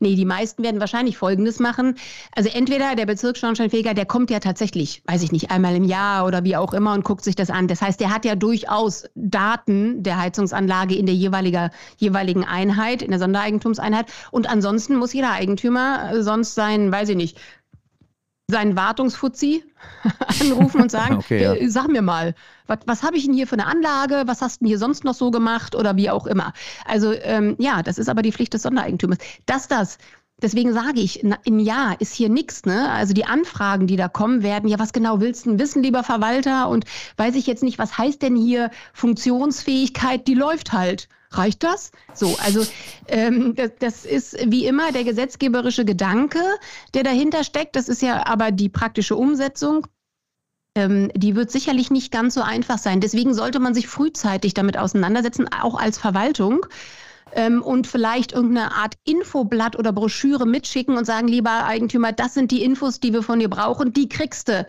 [0.00, 1.96] Nee, die meisten werden wahrscheinlich Folgendes machen.
[2.34, 6.44] Also entweder der Bezirksschornsteinfeger, der kommt ja tatsächlich, weiß ich nicht, einmal im Jahr oder
[6.44, 7.68] wie auch immer und guckt sich das an.
[7.68, 13.10] Das heißt, der hat ja durchaus Daten der Heizungsanlage in der jeweiliger, jeweiligen Einheit, in
[13.10, 14.06] der Sondereigentumseinheit.
[14.30, 17.38] Und ansonsten muss jeder Eigentümer sonst sein, weiß ich nicht,
[18.52, 19.64] seinen Wartungsfuzzi
[20.40, 21.68] anrufen und sagen, okay, ja.
[21.68, 22.34] sag mir mal,
[22.68, 25.02] was, was habe ich denn hier für eine Anlage, was hast du denn hier sonst
[25.02, 26.52] noch so gemacht oder wie auch immer.
[26.86, 29.18] Also ähm, ja, das ist aber die Pflicht des Sondereigentümers.
[29.46, 29.98] Dass das
[30.42, 32.64] Deswegen sage ich, im Jahr ist hier nichts.
[32.64, 32.90] Ne?
[32.90, 36.68] Also die Anfragen, die da kommen, werden, ja, was genau willst du wissen, lieber Verwalter?
[36.68, 36.84] Und
[37.16, 40.26] weiß ich jetzt nicht, was heißt denn hier Funktionsfähigkeit?
[40.26, 41.08] Die läuft halt.
[41.36, 41.92] Reicht das?
[42.14, 42.66] So, also
[43.08, 46.40] ähm, das, das ist wie immer der gesetzgeberische Gedanke,
[46.94, 47.76] der dahinter steckt.
[47.76, 49.86] Das ist ja aber die praktische Umsetzung.
[50.74, 53.00] Ähm, die wird sicherlich nicht ganz so einfach sein.
[53.00, 56.66] Deswegen sollte man sich frühzeitig damit auseinandersetzen, auch als Verwaltung.
[57.34, 62.50] Ähm, und vielleicht irgendeine Art Infoblatt oder Broschüre mitschicken und sagen, lieber Eigentümer, das sind
[62.50, 64.66] die Infos, die wir von dir brauchen, die kriegst du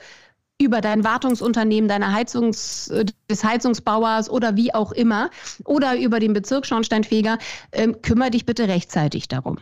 [0.62, 5.30] über dein Wartungsunternehmen, deine Heizungs, äh, des Heizungsbauers oder wie auch immer
[5.66, 7.38] oder über den Bezirksschornsteinfeger,
[7.72, 9.58] ähm, kümmere dich bitte rechtzeitig darum.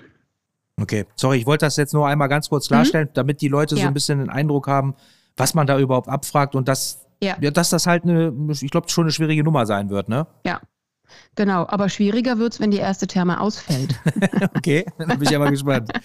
[0.79, 3.13] Okay, sorry, ich wollte das jetzt nur einmal ganz kurz klarstellen, mhm.
[3.13, 3.81] damit die Leute ja.
[3.81, 4.95] so ein bisschen den Eindruck haben,
[5.37, 7.35] was man da überhaupt abfragt und dass, ja.
[7.39, 10.27] ja dass das halt eine, ich glaube, schon eine schwierige Nummer sein wird, ne?
[10.45, 10.61] Ja,
[11.35, 13.95] Genau, aber schwieriger wird es, wenn die erste Therme ausfällt.
[14.55, 15.91] okay, dann bin ich ja mal gespannt.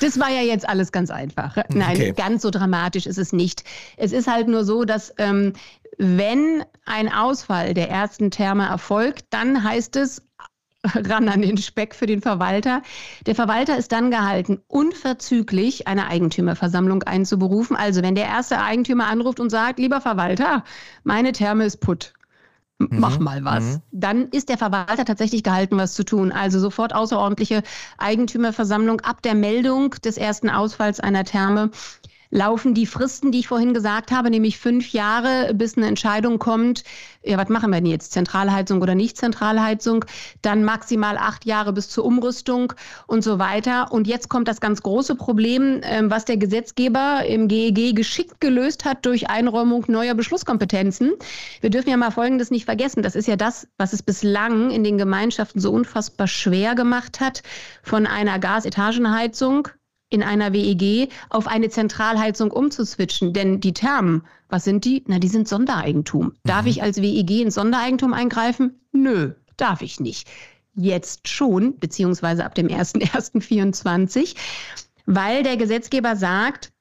[0.00, 1.56] Das war ja jetzt alles ganz einfach.
[1.68, 2.12] Nein, okay.
[2.16, 3.64] ganz so dramatisch ist es nicht.
[3.96, 5.52] Es ist halt nur so, dass ähm,
[5.98, 10.22] wenn ein Ausfall der ersten Therme erfolgt, dann heißt es,
[10.94, 12.82] ran an den Speck für den Verwalter.
[13.26, 17.76] Der Verwalter ist dann gehalten, unverzüglich eine Eigentümerversammlung einzuberufen.
[17.76, 20.64] Also wenn der erste Eigentümer anruft und sagt, lieber Verwalter,
[21.02, 22.14] meine Therme ist putt
[22.90, 23.24] mach mhm.
[23.24, 23.64] mal was.
[23.64, 23.82] Mhm.
[23.92, 26.32] Dann ist der Verwalter tatsächlich gehalten, was zu tun.
[26.32, 27.62] Also sofort außerordentliche
[27.98, 31.70] Eigentümerversammlung ab der Meldung des ersten Ausfalls einer Therme
[32.34, 36.82] laufen die Fristen, die ich vorhin gesagt habe, nämlich fünf Jahre, bis eine Entscheidung kommt,
[37.22, 38.12] ja, was machen wir denn jetzt?
[38.12, 40.04] Zentralheizung oder nicht Zentralheizung?
[40.42, 42.72] Dann maximal acht Jahre bis zur Umrüstung
[43.06, 43.92] und so weiter.
[43.92, 48.84] Und jetzt kommt das ganz große Problem, ähm, was der Gesetzgeber im GEG geschickt gelöst
[48.84, 51.12] hat durch Einräumung neuer Beschlusskompetenzen.
[51.60, 53.02] Wir dürfen ja mal Folgendes nicht vergessen.
[53.02, 57.42] Das ist ja das, was es bislang in den Gemeinschaften so unfassbar schwer gemacht hat,
[57.82, 59.68] von einer Gasetagenheizung
[60.14, 63.32] in einer WEG auf eine Zentralheizung umzuswitchen.
[63.32, 65.04] Denn die Thermen, was sind die?
[65.06, 66.32] Na, die sind Sondereigentum.
[66.44, 66.68] Darf mhm.
[66.68, 68.80] ich als WEG in Sondereigentum eingreifen?
[68.92, 70.28] Nö, darf ich nicht.
[70.74, 74.36] Jetzt schon, beziehungsweise ab dem 01.01.24,
[75.06, 76.72] weil der Gesetzgeber sagt,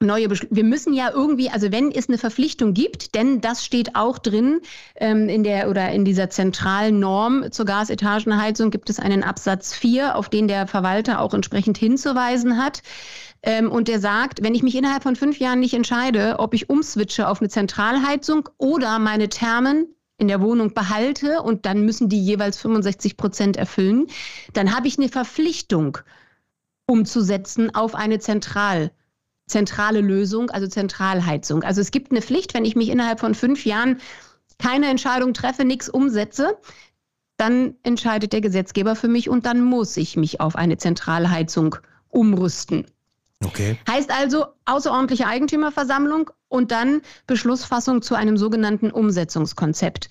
[0.00, 3.96] neue Beschl wir müssen ja irgendwie, also wenn es eine Verpflichtung gibt, denn das steht
[3.96, 4.60] auch drin
[4.96, 10.16] ähm, in der oder in dieser zentralen Norm zur Gasetagenheizung gibt es einen Absatz 4,
[10.16, 12.82] auf den der Verwalter auch entsprechend hinzuweisen hat.
[13.42, 16.68] Ähm, und der sagt, wenn ich mich innerhalb von fünf Jahren nicht entscheide, ob ich
[16.68, 19.86] umswitche auf eine Zentralheizung oder meine Thermen
[20.18, 24.06] in der Wohnung behalte und dann müssen die jeweils 65 Prozent erfüllen,
[24.52, 25.98] dann habe ich eine Verpflichtung
[26.86, 28.90] umzusetzen auf eine Zentralheizung
[29.46, 31.62] zentrale Lösung, also Zentralheizung.
[31.62, 34.00] Also es gibt eine Pflicht, wenn ich mich innerhalb von fünf Jahren
[34.58, 36.56] keine Entscheidung treffe, nichts umsetze,
[37.36, 41.76] dann entscheidet der Gesetzgeber für mich und dann muss ich mich auf eine Zentralheizung
[42.08, 42.86] umrüsten.
[43.44, 43.78] Okay.
[43.88, 50.08] Heißt also außerordentliche Eigentümerversammlung und dann Beschlussfassung zu einem sogenannten Umsetzungskonzept.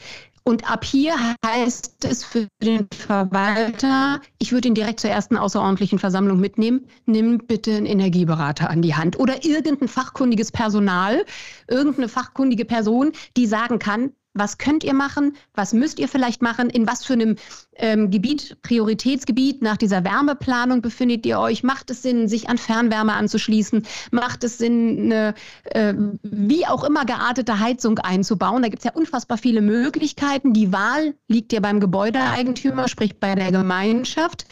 [0.48, 5.98] Und ab hier heißt es für den Verwalter, ich würde ihn direkt zur ersten außerordentlichen
[5.98, 11.26] Versammlung mitnehmen, nimm bitte einen Energieberater an die Hand oder irgendein fachkundiges Personal,
[11.68, 16.69] irgendeine fachkundige Person, die sagen kann, was könnt ihr machen, was müsst ihr vielleicht machen,
[16.69, 17.38] in was für einem
[17.78, 23.13] ähm, Gebiet, Prioritätsgebiet nach dieser Wärmeplanung befindet ihr euch, macht es Sinn, sich an Fernwärme
[23.13, 28.62] anzuschließen, macht es Sinn, eine äh, wie auch immer geartete Heizung einzubauen.
[28.62, 30.54] Da gibt es ja unfassbar viele Möglichkeiten.
[30.54, 34.45] Die Wahl liegt ja beim Gebäudeeigentümer, sprich bei der Gemeinschaft.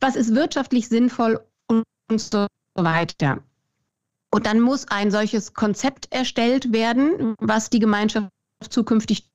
[0.00, 1.84] Was ist wirtschaftlich sinnvoll und
[2.20, 3.42] so weiter.
[4.30, 8.28] Und dann muss ein solches Konzept erstellt werden, was die Gemeinschaft
[8.60, 9.30] zukünftig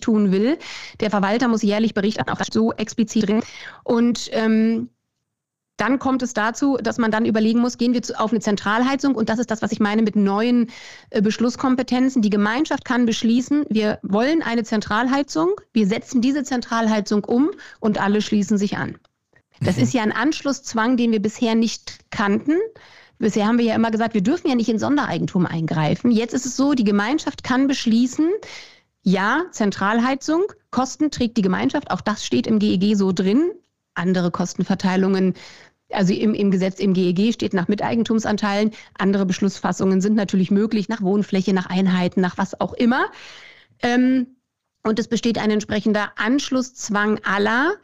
[0.00, 0.58] tun will.
[1.00, 3.42] Der Verwalter muss jährlich berichten, auch so explizit drin.
[3.84, 4.90] Und ähm,
[5.76, 9.28] dann kommt es dazu, dass man dann überlegen muss, gehen wir auf eine Zentralheizung und
[9.28, 10.70] das ist das, was ich meine mit neuen
[11.10, 12.22] äh, Beschlusskompetenzen.
[12.22, 18.22] Die Gemeinschaft kann beschließen, wir wollen eine Zentralheizung, wir setzen diese Zentralheizung um und alle
[18.22, 18.98] schließen sich an.
[19.60, 19.82] Das mhm.
[19.82, 22.58] ist ja ein Anschlusszwang, den wir bisher nicht kannten.
[23.22, 26.10] Bisher haben wir ja immer gesagt, wir dürfen ja nicht in Sondereigentum eingreifen.
[26.10, 28.28] Jetzt ist es so, die Gemeinschaft kann beschließen,
[29.02, 33.52] ja, Zentralheizung, Kosten trägt die Gemeinschaft, auch das steht im GEG so drin.
[33.94, 35.34] Andere Kostenverteilungen,
[35.90, 38.72] also im, im Gesetz im GEG steht nach Miteigentumsanteilen.
[38.98, 43.04] Andere Beschlussfassungen sind natürlich möglich nach Wohnfläche, nach Einheiten, nach was auch immer.
[43.82, 44.34] Ähm,
[44.82, 47.74] und es besteht ein entsprechender Anschlusszwang aller.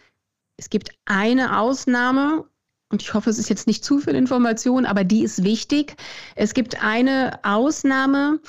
[0.57, 2.45] Es gibt eine Ausnahme
[2.91, 5.97] und ich hoffe, es ist jetzt nicht zu viel Information, aber die ist wichtig.
[6.35, 8.41] Es gibt eine Ausnahme,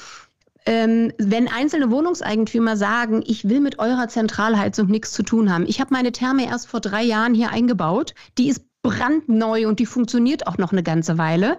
[0.66, 5.66] ähm, wenn einzelne Wohnungseigentümer sagen, ich will mit eurer Zentralheizung nichts zu tun haben.
[5.68, 8.14] Ich habe meine Therme erst vor drei Jahren hier eingebaut.
[8.38, 11.58] Die ist brandneu und die funktioniert auch noch eine ganze Weile.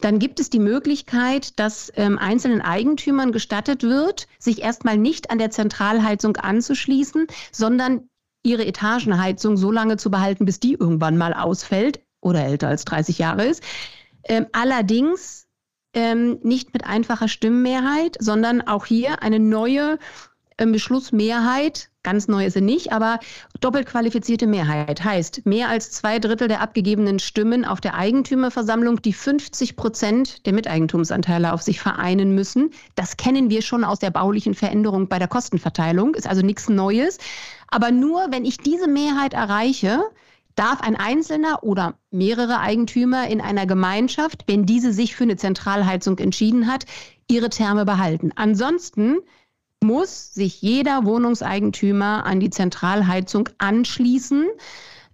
[0.00, 5.38] Dann gibt es die Möglichkeit, dass ähm, einzelnen Eigentümern gestattet wird, sich erstmal nicht an
[5.38, 8.08] der Zentralheizung anzuschließen, sondern
[8.42, 13.18] ihre Etagenheizung so lange zu behalten, bis die irgendwann mal ausfällt oder älter als 30
[13.18, 13.62] Jahre ist.
[14.24, 15.46] Ähm, allerdings
[15.94, 19.98] ähm, nicht mit einfacher Stimmenmehrheit, sondern auch hier eine neue
[20.58, 23.18] ähm, Beschlussmehrheit, ganz neu ist sie nicht, aber
[23.60, 29.12] doppelt qualifizierte Mehrheit heißt mehr als zwei Drittel der abgegebenen Stimmen auf der Eigentümerversammlung, die
[29.12, 32.70] 50 Prozent der Miteigentumsanteile auf sich vereinen müssen.
[32.94, 37.18] Das kennen wir schon aus der baulichen Veränderung bei der Kostenverteilung, ist also nichts Neues.
[37.68, 40.00] Aber nur wenn ich diese Mehrheit erreiche,
[40.56, 46.18] darf ein Einzelner oder mehrere Eigentümer in einer Gemeinschaft, wenn diese sich für eine Zentralheizung
[46.18, 46.86] entschieden hat,
[47.28, 48.32] ihre Therme behalten.
[48.34, 49.18] Ansonsten
[49.84, 54.46] muss sich jeder Wohnungseigentümer an die Zentralheizung anschließen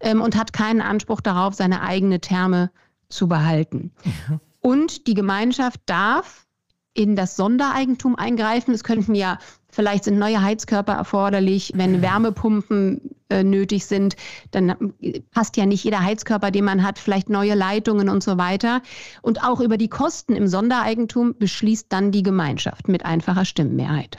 [0.01, 2.71] ähm, und hat keinen Anspruch darauf, seine eigene Therme
[3.09, 3.93] zu behalten.
[4.05, 4.41] Mhm.
[4.61, 6.47] Und die Gemeinschaft darf
[6.95, 8.75] in das Sondereigentum eingreifen.
[8.75, 9.39] Es könnten ja
[9.75, 11.73] Vielleicht sind neue Heizkörper erforderlich.
[11.75, 13.01] Wenn Wärmepumpen
[13.31, 14.17] äh, nötig sind,
[14.51, 18.37] dann äh, passt ja nicht jeder Heizkörper, den man hat, vielleicht neue Leitungen und so
[18.37, 18.83] weiter.
[19.23, 24.19] Und auch über die Kosten im Sondereigentum beschließt dann die Gemeinschaft mit einfacher Stimmenmehrheit.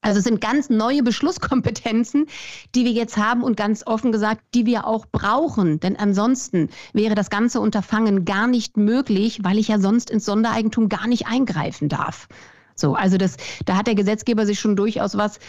[0.00, 2.26] Also es sind ganz neue Beschlusskompetenzen,
[2.74, 5.80] die wir jetzt haben und ganz offen gesagt, die wir auch brauchen.
[5.80, 10.88] Denn ansonsten wäre das ganze Unterfangen gar nicht möglich, weil ich ja sonst ins Sondereigentum
[10.88, 12.28] gar nicht eingreifen darf.
[12.76, 15.40] So, also das, da hat der Gesetzgeber sich schon durchaus was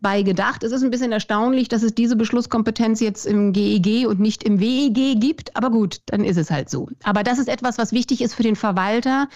[0.00, 0.62] bei gedacht.
[0.62, 4.42] Es ist ein bisschen erstaunlich, dass es diese Beschlusskompetenz jetzt im GEG e und nicht
[4.42, 5.54] im WEG gibt.
[5.56, 6.88] Aber gut, dann ist es halt so.
[7.02, 9.28] Aber das ist etwas, was wichtig ist für den Verwalter.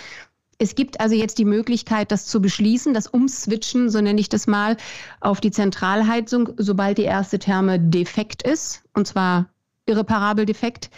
[0.59, 4.47] Es gibt also jetzt die Möglichkeit, das zu beschließen, das Umswitchen, so nenne ich das
[4.47, 4.77] mal,
[5.21, 9.49] auf die Zentralheizung, sobald die erste Therme defekt ist, und zwar
[9.87, 10.91] irreparabel defekt.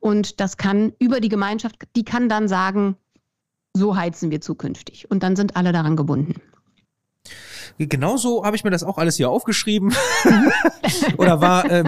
[0.00, 2.96] Und das kann über die Gemeinschaft, die kann dann sagen,
[3.74, 5.10] so heizen wir zukünftig.
[5.10, 6.40] Und dann sind alle daran gebunden.
[7.78, 9.94] Genauso habe ich mir das auch alles hier aufgeschrieben.
[11.16, 11.84] Oder war äh,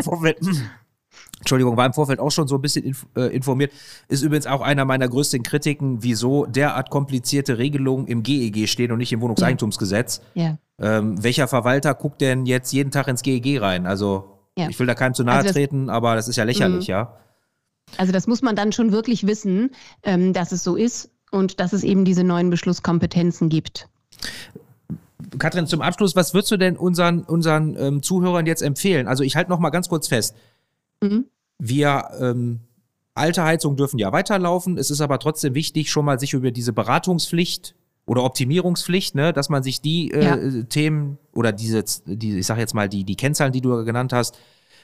[1.40, 3.72] Entschuldigung, war im Vorfeld auch schon so ein bisschen äh, informiert.
[4.08, 8.92] Ist übrigens auch einer meiner größten Kritiken, wieso derart komplizierte Regelungen im GEG e stehen
[8.92, 10.20] und nicht im Wohnungseigentumsgesetz.
[10.34, 10.58] Ja.
[10.78, 13.86] Ähm, welcher Verwalter guckt denn jetzt jeden Tag ins GEG e rein?
[13.86, 14.68] Also, ja.
[14.68, 16.92] ich will da keinem zu nahe also treten, aber das ist ja lächerlich, mhm.
[16.92, 17.16] ja.
[17.96, 19.70] Also, das muss man dann schon wirklich wissen,
[20.02, 23.88] ähm, dass es so ist und dass es eben diese neuen Beschlusskompetenzen gibt.
[25.38, 29.06] Katrin, zum Abschluss, was würdest du denn unseren, unseren ähm, Zuhörern jetzt empfehlen?
[29.06, 30.34] Also ich halte noch mal ganz kurz fest.
[31.02, 31.26] Mhm.
[31.58, 32.60] Wir ähm,
[33.14, 34.78] alte Heizungen dürfen ja weiterlaufen.
[34.78, 37.74] Es ist aber trotzdem wichtig, schon mal sich über diese Beratungspflicht
[38.06, 40.62] oder Optimierungspflicht, ne, dass man sich die äh, ja.
[40.64, 44.38] Themen oder diese, die, ich sage jetzt mal die, die Kennzahlen, die du genannt hast,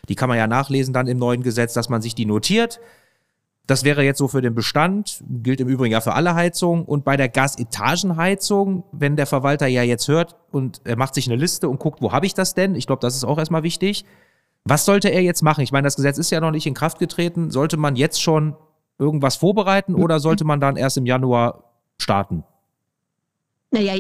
[0.08, 2.78] die kann man ja nachlesen dann im neuen Gesetz, dass man sich die notiert
[3.66, 6.84] Das wäre jetzt so für den Bestand, gilt im Übrigen ja für alle Heizungen.
[6.84, 11.36] Und bei der Gasetagenheizung, wenn der Verwalter ja jetzt hört und er macht sich eine
[11.36, 12.76] Liste und guckt, wo habe ich das denn?
[12.76, 14.04] Ich glaube, das ist auch erstmal wichtig.
[14.68, 15.60] Was sollte er jetzt machen?
[15.60, 17.50] Ich meine, das Gesetz ist ja noch nicht in Kraft getreten.
[17.52, 18.56] Sollte man jetzt schon
[18.98, 21.62] irgendwas vorbereiten oder sollte man dann erst im Januar
[21.98, 22.42] starten?
[23.72, 23.94] Naja,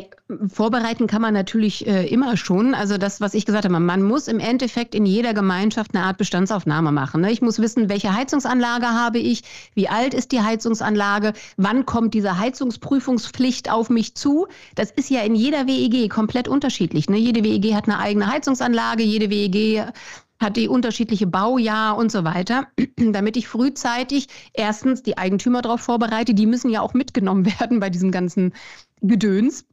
[0.48, 2.72] vorbereiten kann man natürlich äh, immer schon.
[2.72, 6.18] Also das, was ich gesagt habe, man muss im Endeffekt in jeder Gemeinschaft eine Art
[6.18, 7.20] Bestandsaufnahme machen.
[7.20, 7.30] Ne?
[7.30, 9.42] Ich muss wissen, welche Heizungsanlage habe ich,
[9.74, 14.46] wie alt ist die Heizungsanlage, wann kommt diese Heizungsprüfungspflicht auf mich zu.
[14.76, 17.10] Das ist ja in jeder WEG komplett unterschiedlich.
[17.10, 17.18] Ne?
[17.18, 19.92] Jede WEG hat eine eigene Heizungsanlage, jede WEG
[20.38, 26.34] hat die unterschiedliche Baujahr und so weiter, damit ich frühzeitig erstens die Eigentümer darauf vorbereite.
[26.34, 28.52] Die müssen ja auch mitgenommen werden bei diesem ganzen
[29.00, 29.66] Gedöns.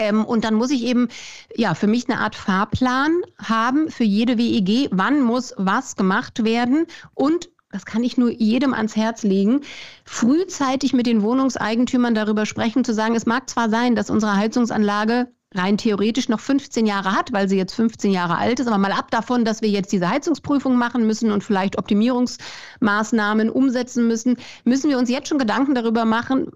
[0.00, 1.08] Ähm, und dann muss ich eben
[1.56, 4.88] ja für mich eine Art Fahrplan haben für jede WEG.
[4.92, 9.60] Wann muss was gemacht werden und das kann ich nur jedem ans Herz legen,
[10.04, 15.30] frühzeitig mit den Wohnungseigentümern darüber sprechen, zu sagen, es mag zwar sein, dass unsere Heizungsanlage
[15.58, 18.92] rein theoretisch noch 15 Jahre hat, weil sie jetzt 15 Jahre alt ist, aber mal
[18.92, 24.90] ab davon, dass wir jetzt diese Heizungsprüfung machen müssen und vielleicht Optimierungsmaßnahmen umsetzen müssen, müssen
[24.90, 26.50] wir uns jetzt schon Gedanken darüber machen,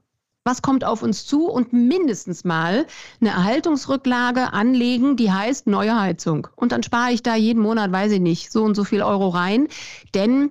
[0.45, 2.87] was kommt auf uns zu und mindestens mal
[3.21, 6.49] eine Erhaltungsrücklage anlegen, die heißt neue Heizung.
[6.57, 9.29] Und dann spare ich da jeden Monat, weiß ich nicht, so und so viel Euro
[9.29, 9.69] rein.
[10.15, 10.51] Denn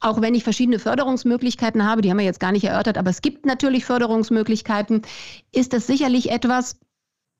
[0.00, 3.22] auch wenn ich verschiedene Förderungsmöglichkeiten habe, die haben wir jetzt gar nicht erörtert, aber es
[3.22, 5.02] gibt natürlich Förderungsmöglichkeiten,
[5.50, 6.76] ist das sicherlich etwas,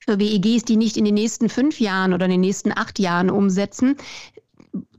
[0.04, 3.30] für WEGs, die nicht in den nächsten fünf Jahren oder in den nächsten acht Jahren
[3.30, 3.96] umsetzen,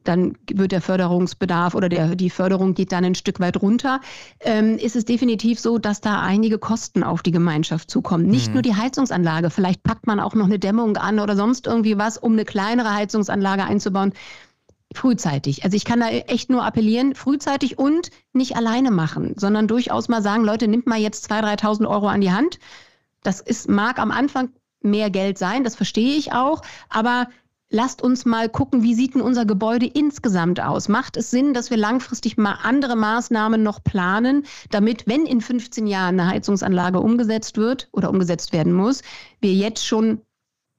[0.04, 4.02] dann wird der Förderungsbedarf oder der, die Förderung geht dann ein Stück weit runter,
[4.40, 8.28] ähm, ist es definitiv so, dass da einige Kosten auf die Gemeinschaft zukommen.
[8.28, 8.54] Nicht mhm.
[8.54, 12.18] nur die Heizungsanlage, vielleicht packt man auch noch eine Dämmung an oder sonst irgendwie was,
[12.18, 14.14] um eine kleinere Heizungsanlage einzubauen.
[14.94, 15.64] Frühzeitig.
[15.64, 20.22] Also ich kann da echt nur appellieren, frühzeitig und nicht alleine machen, sondern durchaus mal
[20.22, 22.60] sagen, Leute, nimmt mal jetzt 2.000, 3.000 Euro an die Hand.
[23.24, 24.52] Das ist, mag am Anfang
[24.86, 27.28] mehr Geld sein, das verstehe ich auch, aber
[27.70, 30.88] lasst uns mal gucken, wie sieht denn unser Gebäude insgesamt aus?
[30.88, 35.88] Macht es Sinn, dass wir langfristig mal andere Maßnahmen noch planen, damit, wenn in 15
[35.88, 39.02] Jahren eine Heizungsanlage umgesetzt wird oder umgesetzt werden muss,
[39.42, 40.22] wir jetzt schon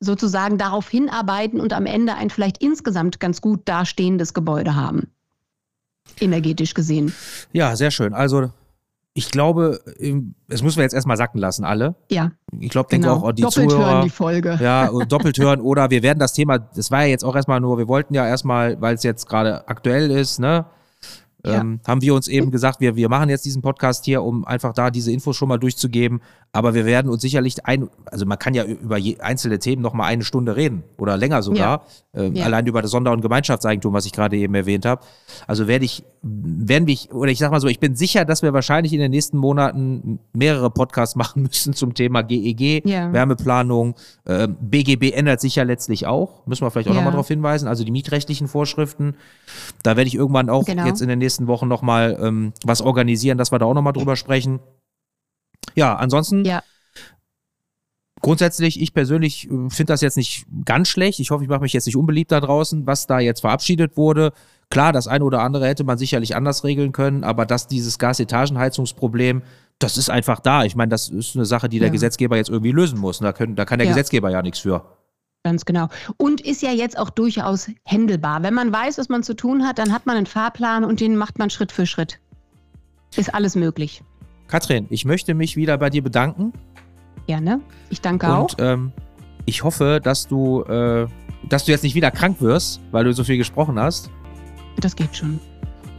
[0.01, 5.11] sozusagen darauf hinarbeiten und am Ende ein vielleicht insgesamt ganz gut dastehendes Gebäude haben?
[6.21, 7.13] Energetisch gesehen.
[7.53, 8.15] Ja, sehr schön.
[8.15, 8.51] Also
[9.17, 9.81] ich glaube,
[10.47, 11.95] das müssen wir jetzt erstmal sacken lassen, alle.
[12.11, 12.33] Ja.
[12.61, 13.27] Ich glaube, denke genau.
[13.27, 13.93] auch die doppelt Zuhörer.
[13.93, 14.59] hören die Folge.
[14.61, 17.79] Ja, doppelt hören oder wir werden das Thema, das war ja jetzt auch erstmal nur,
[17.79, 20.67] wir wollten ja erstmal, weil es jetzt gerade aktuell ist, ne,
[21.47, 21.61] ja.
[21.61, 24.73] ähm, haben wir uns eben gesagt, wir, wir machen jetzt diesen Podcast hier, um einfach
[24.73, 26.21] da diese Infos schon mal durchzugeben.
[26.53, 29.93] Aber wir werden uns sicherlich ein, also man kann ja über je, einzelne Themen noch
[29.93, 31.85] mal eine Stunde reden oder länger sogar.
[32.15, 32.23] Ja.
[32.23, 32.47] Ähm, ja.
[32.47, 35.03] Allein über das Sonder- und Gemeinschaftseigentum, was ich gerade eben erwähnt habe.
[35.47, 38.55] Also werde ich, werden wir, oder ich sag mal so, ich bin sicher, dass wir
[38.55, 43.13] wahrscheinlich in den nächsten Monaten mehrere Podcasts machen müssen zum Thema GEG, ja.
[43.13, 43.95] Wärmeplanung.
[44.27, 46.47] Ähm, BGB ändert sich ja letztlich auch.
[46.47, 47.01] Müssen wir vielleicht auch ja.
[47.01, 47.69] nochmal darauf hinweisen.
[47.69, 49.15] Also die mietrechtlichen Vorschriften.
[49.83, 50.87] Da werde ich irgendwann auch genau.
[50.87, 54.17] jetzt in den nächsten Wochen nochmal ähm, was organisieren, dass wir da auch nochmal drüber
[54.17, 54.61] sprechen.
[55.75, 56.45] Ja, ansonsten.
[56.45, 56.63] Ja.
[58.23, 61.21] Grundsätzlich, ich persönlich äh, finde das jetzt nicht ganz schlecht.
[61.21, 64.33] Ich hoffe, ich mache mich jetzt nicht unbeliebt da draußen, was da jetzt verabschiedet wurde.
[64.71, 69.43] Klar, das eine oder andere hätte man sicherlich anders regeln können, aber dass dieses Gasetagenheizungsproblem,
[69.79, 70.65] das ist einfach da.
[70.65, 71.93] Ich meine, das ist eine Sache, die der ja.
[71.93, 73.19] Gesetzgeber jetzt irgendwie lösen muss.
[73.19, 73.93] Da, können, da kann der ja.
[73.93, 74.96] Gesetzgeber ja nichts für.
[75.47, 75.87] Ganz genau.
[76.17, 78.43] Und ist ja jetzt auch durchaus händelbar.
[78.43, 81.17] Wenn man weiß, was man zu tun hat, dann hat man einen Fahrplan und den
[81.17, 82.19] macht man Schritt für Schritt.
[83.15, 84.03] Ist alles möglich.
[84.49, 86.53] Katrin, ich möchte mich wieder bei dir bedanken.
[87.29, 87.61] Gerne.
[87.91, 88.55] Ich danke auch.
[88.55, 88.93] Und ähm,
[89.45, 91.07] ich hoffe, dass du, äh,
[91.49, 94.11] dass du jetzt nicht wieder krank wirst, weil du so viel gesprochen hast.
[94.81, 95.39] Das geht schon.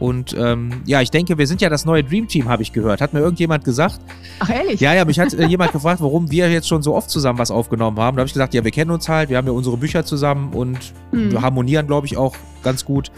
[0.00, 3.00] Und ähm, ja, ich denke, wir sind ja das neue Dream Team, habe ich gehört.
[3.00, 4.00] Hat mir irgendjemand gesagt.
[4.38, 4.80] Ach ehrlich?
[4.80, 7.50] Ja, ja, mich hat äh, jemand gefragt, warum wir jetzt schon so oft zusammen was
[7.50, 8.16] aufgenommen haben.
[8.16, 10.52] Da habe ich gesagt, ja, wir kennen uns halt, wir haben ja unsere Bücher zusammen
[10.52, 10.78] und
[11.10, 11.32] mhm.
[11.32, 13.10] wir harmonieren, glaube ich, auch ganz gut.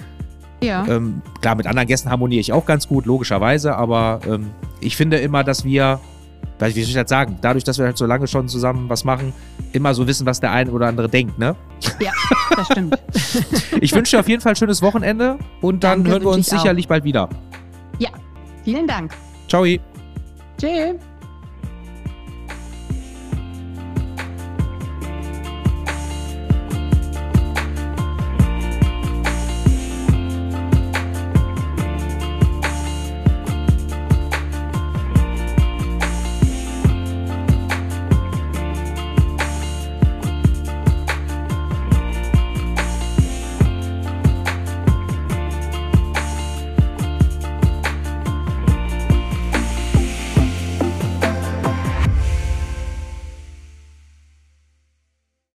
[0.62, 0.86] Ja.
[0.86, 4.50] Ähm, klar, mit anderen Gästen harmoniere ich auch ganz gut, logischerweise, aber ähm,
[4.80, 6.00] ich finde immer, dass wir,
[6.68, 9.32] wie soll ich das sagen, dadurch, dass wir halt so lange schon zusammen was machen,
[9.72, 11.56] immer so wissen, was der eine oder andere denkt, ne?
[12.00, 12.12] Ja,
[12.56, 12.98] das stimmt.
[13.80, 16.48] ich wünsche dir auf jeden Fall ein schönes Wochenende und dann Danke, hören wir uns
[16.48, 16.90] sicherlich auch.
[16.90, 17.28] bald wieder.
[17.98, 18.10] Ja,
[18.64, 19.12] vielen Dank.
[19.48, 19.64] Ciao.
[20.58, 21.09] Tschüss.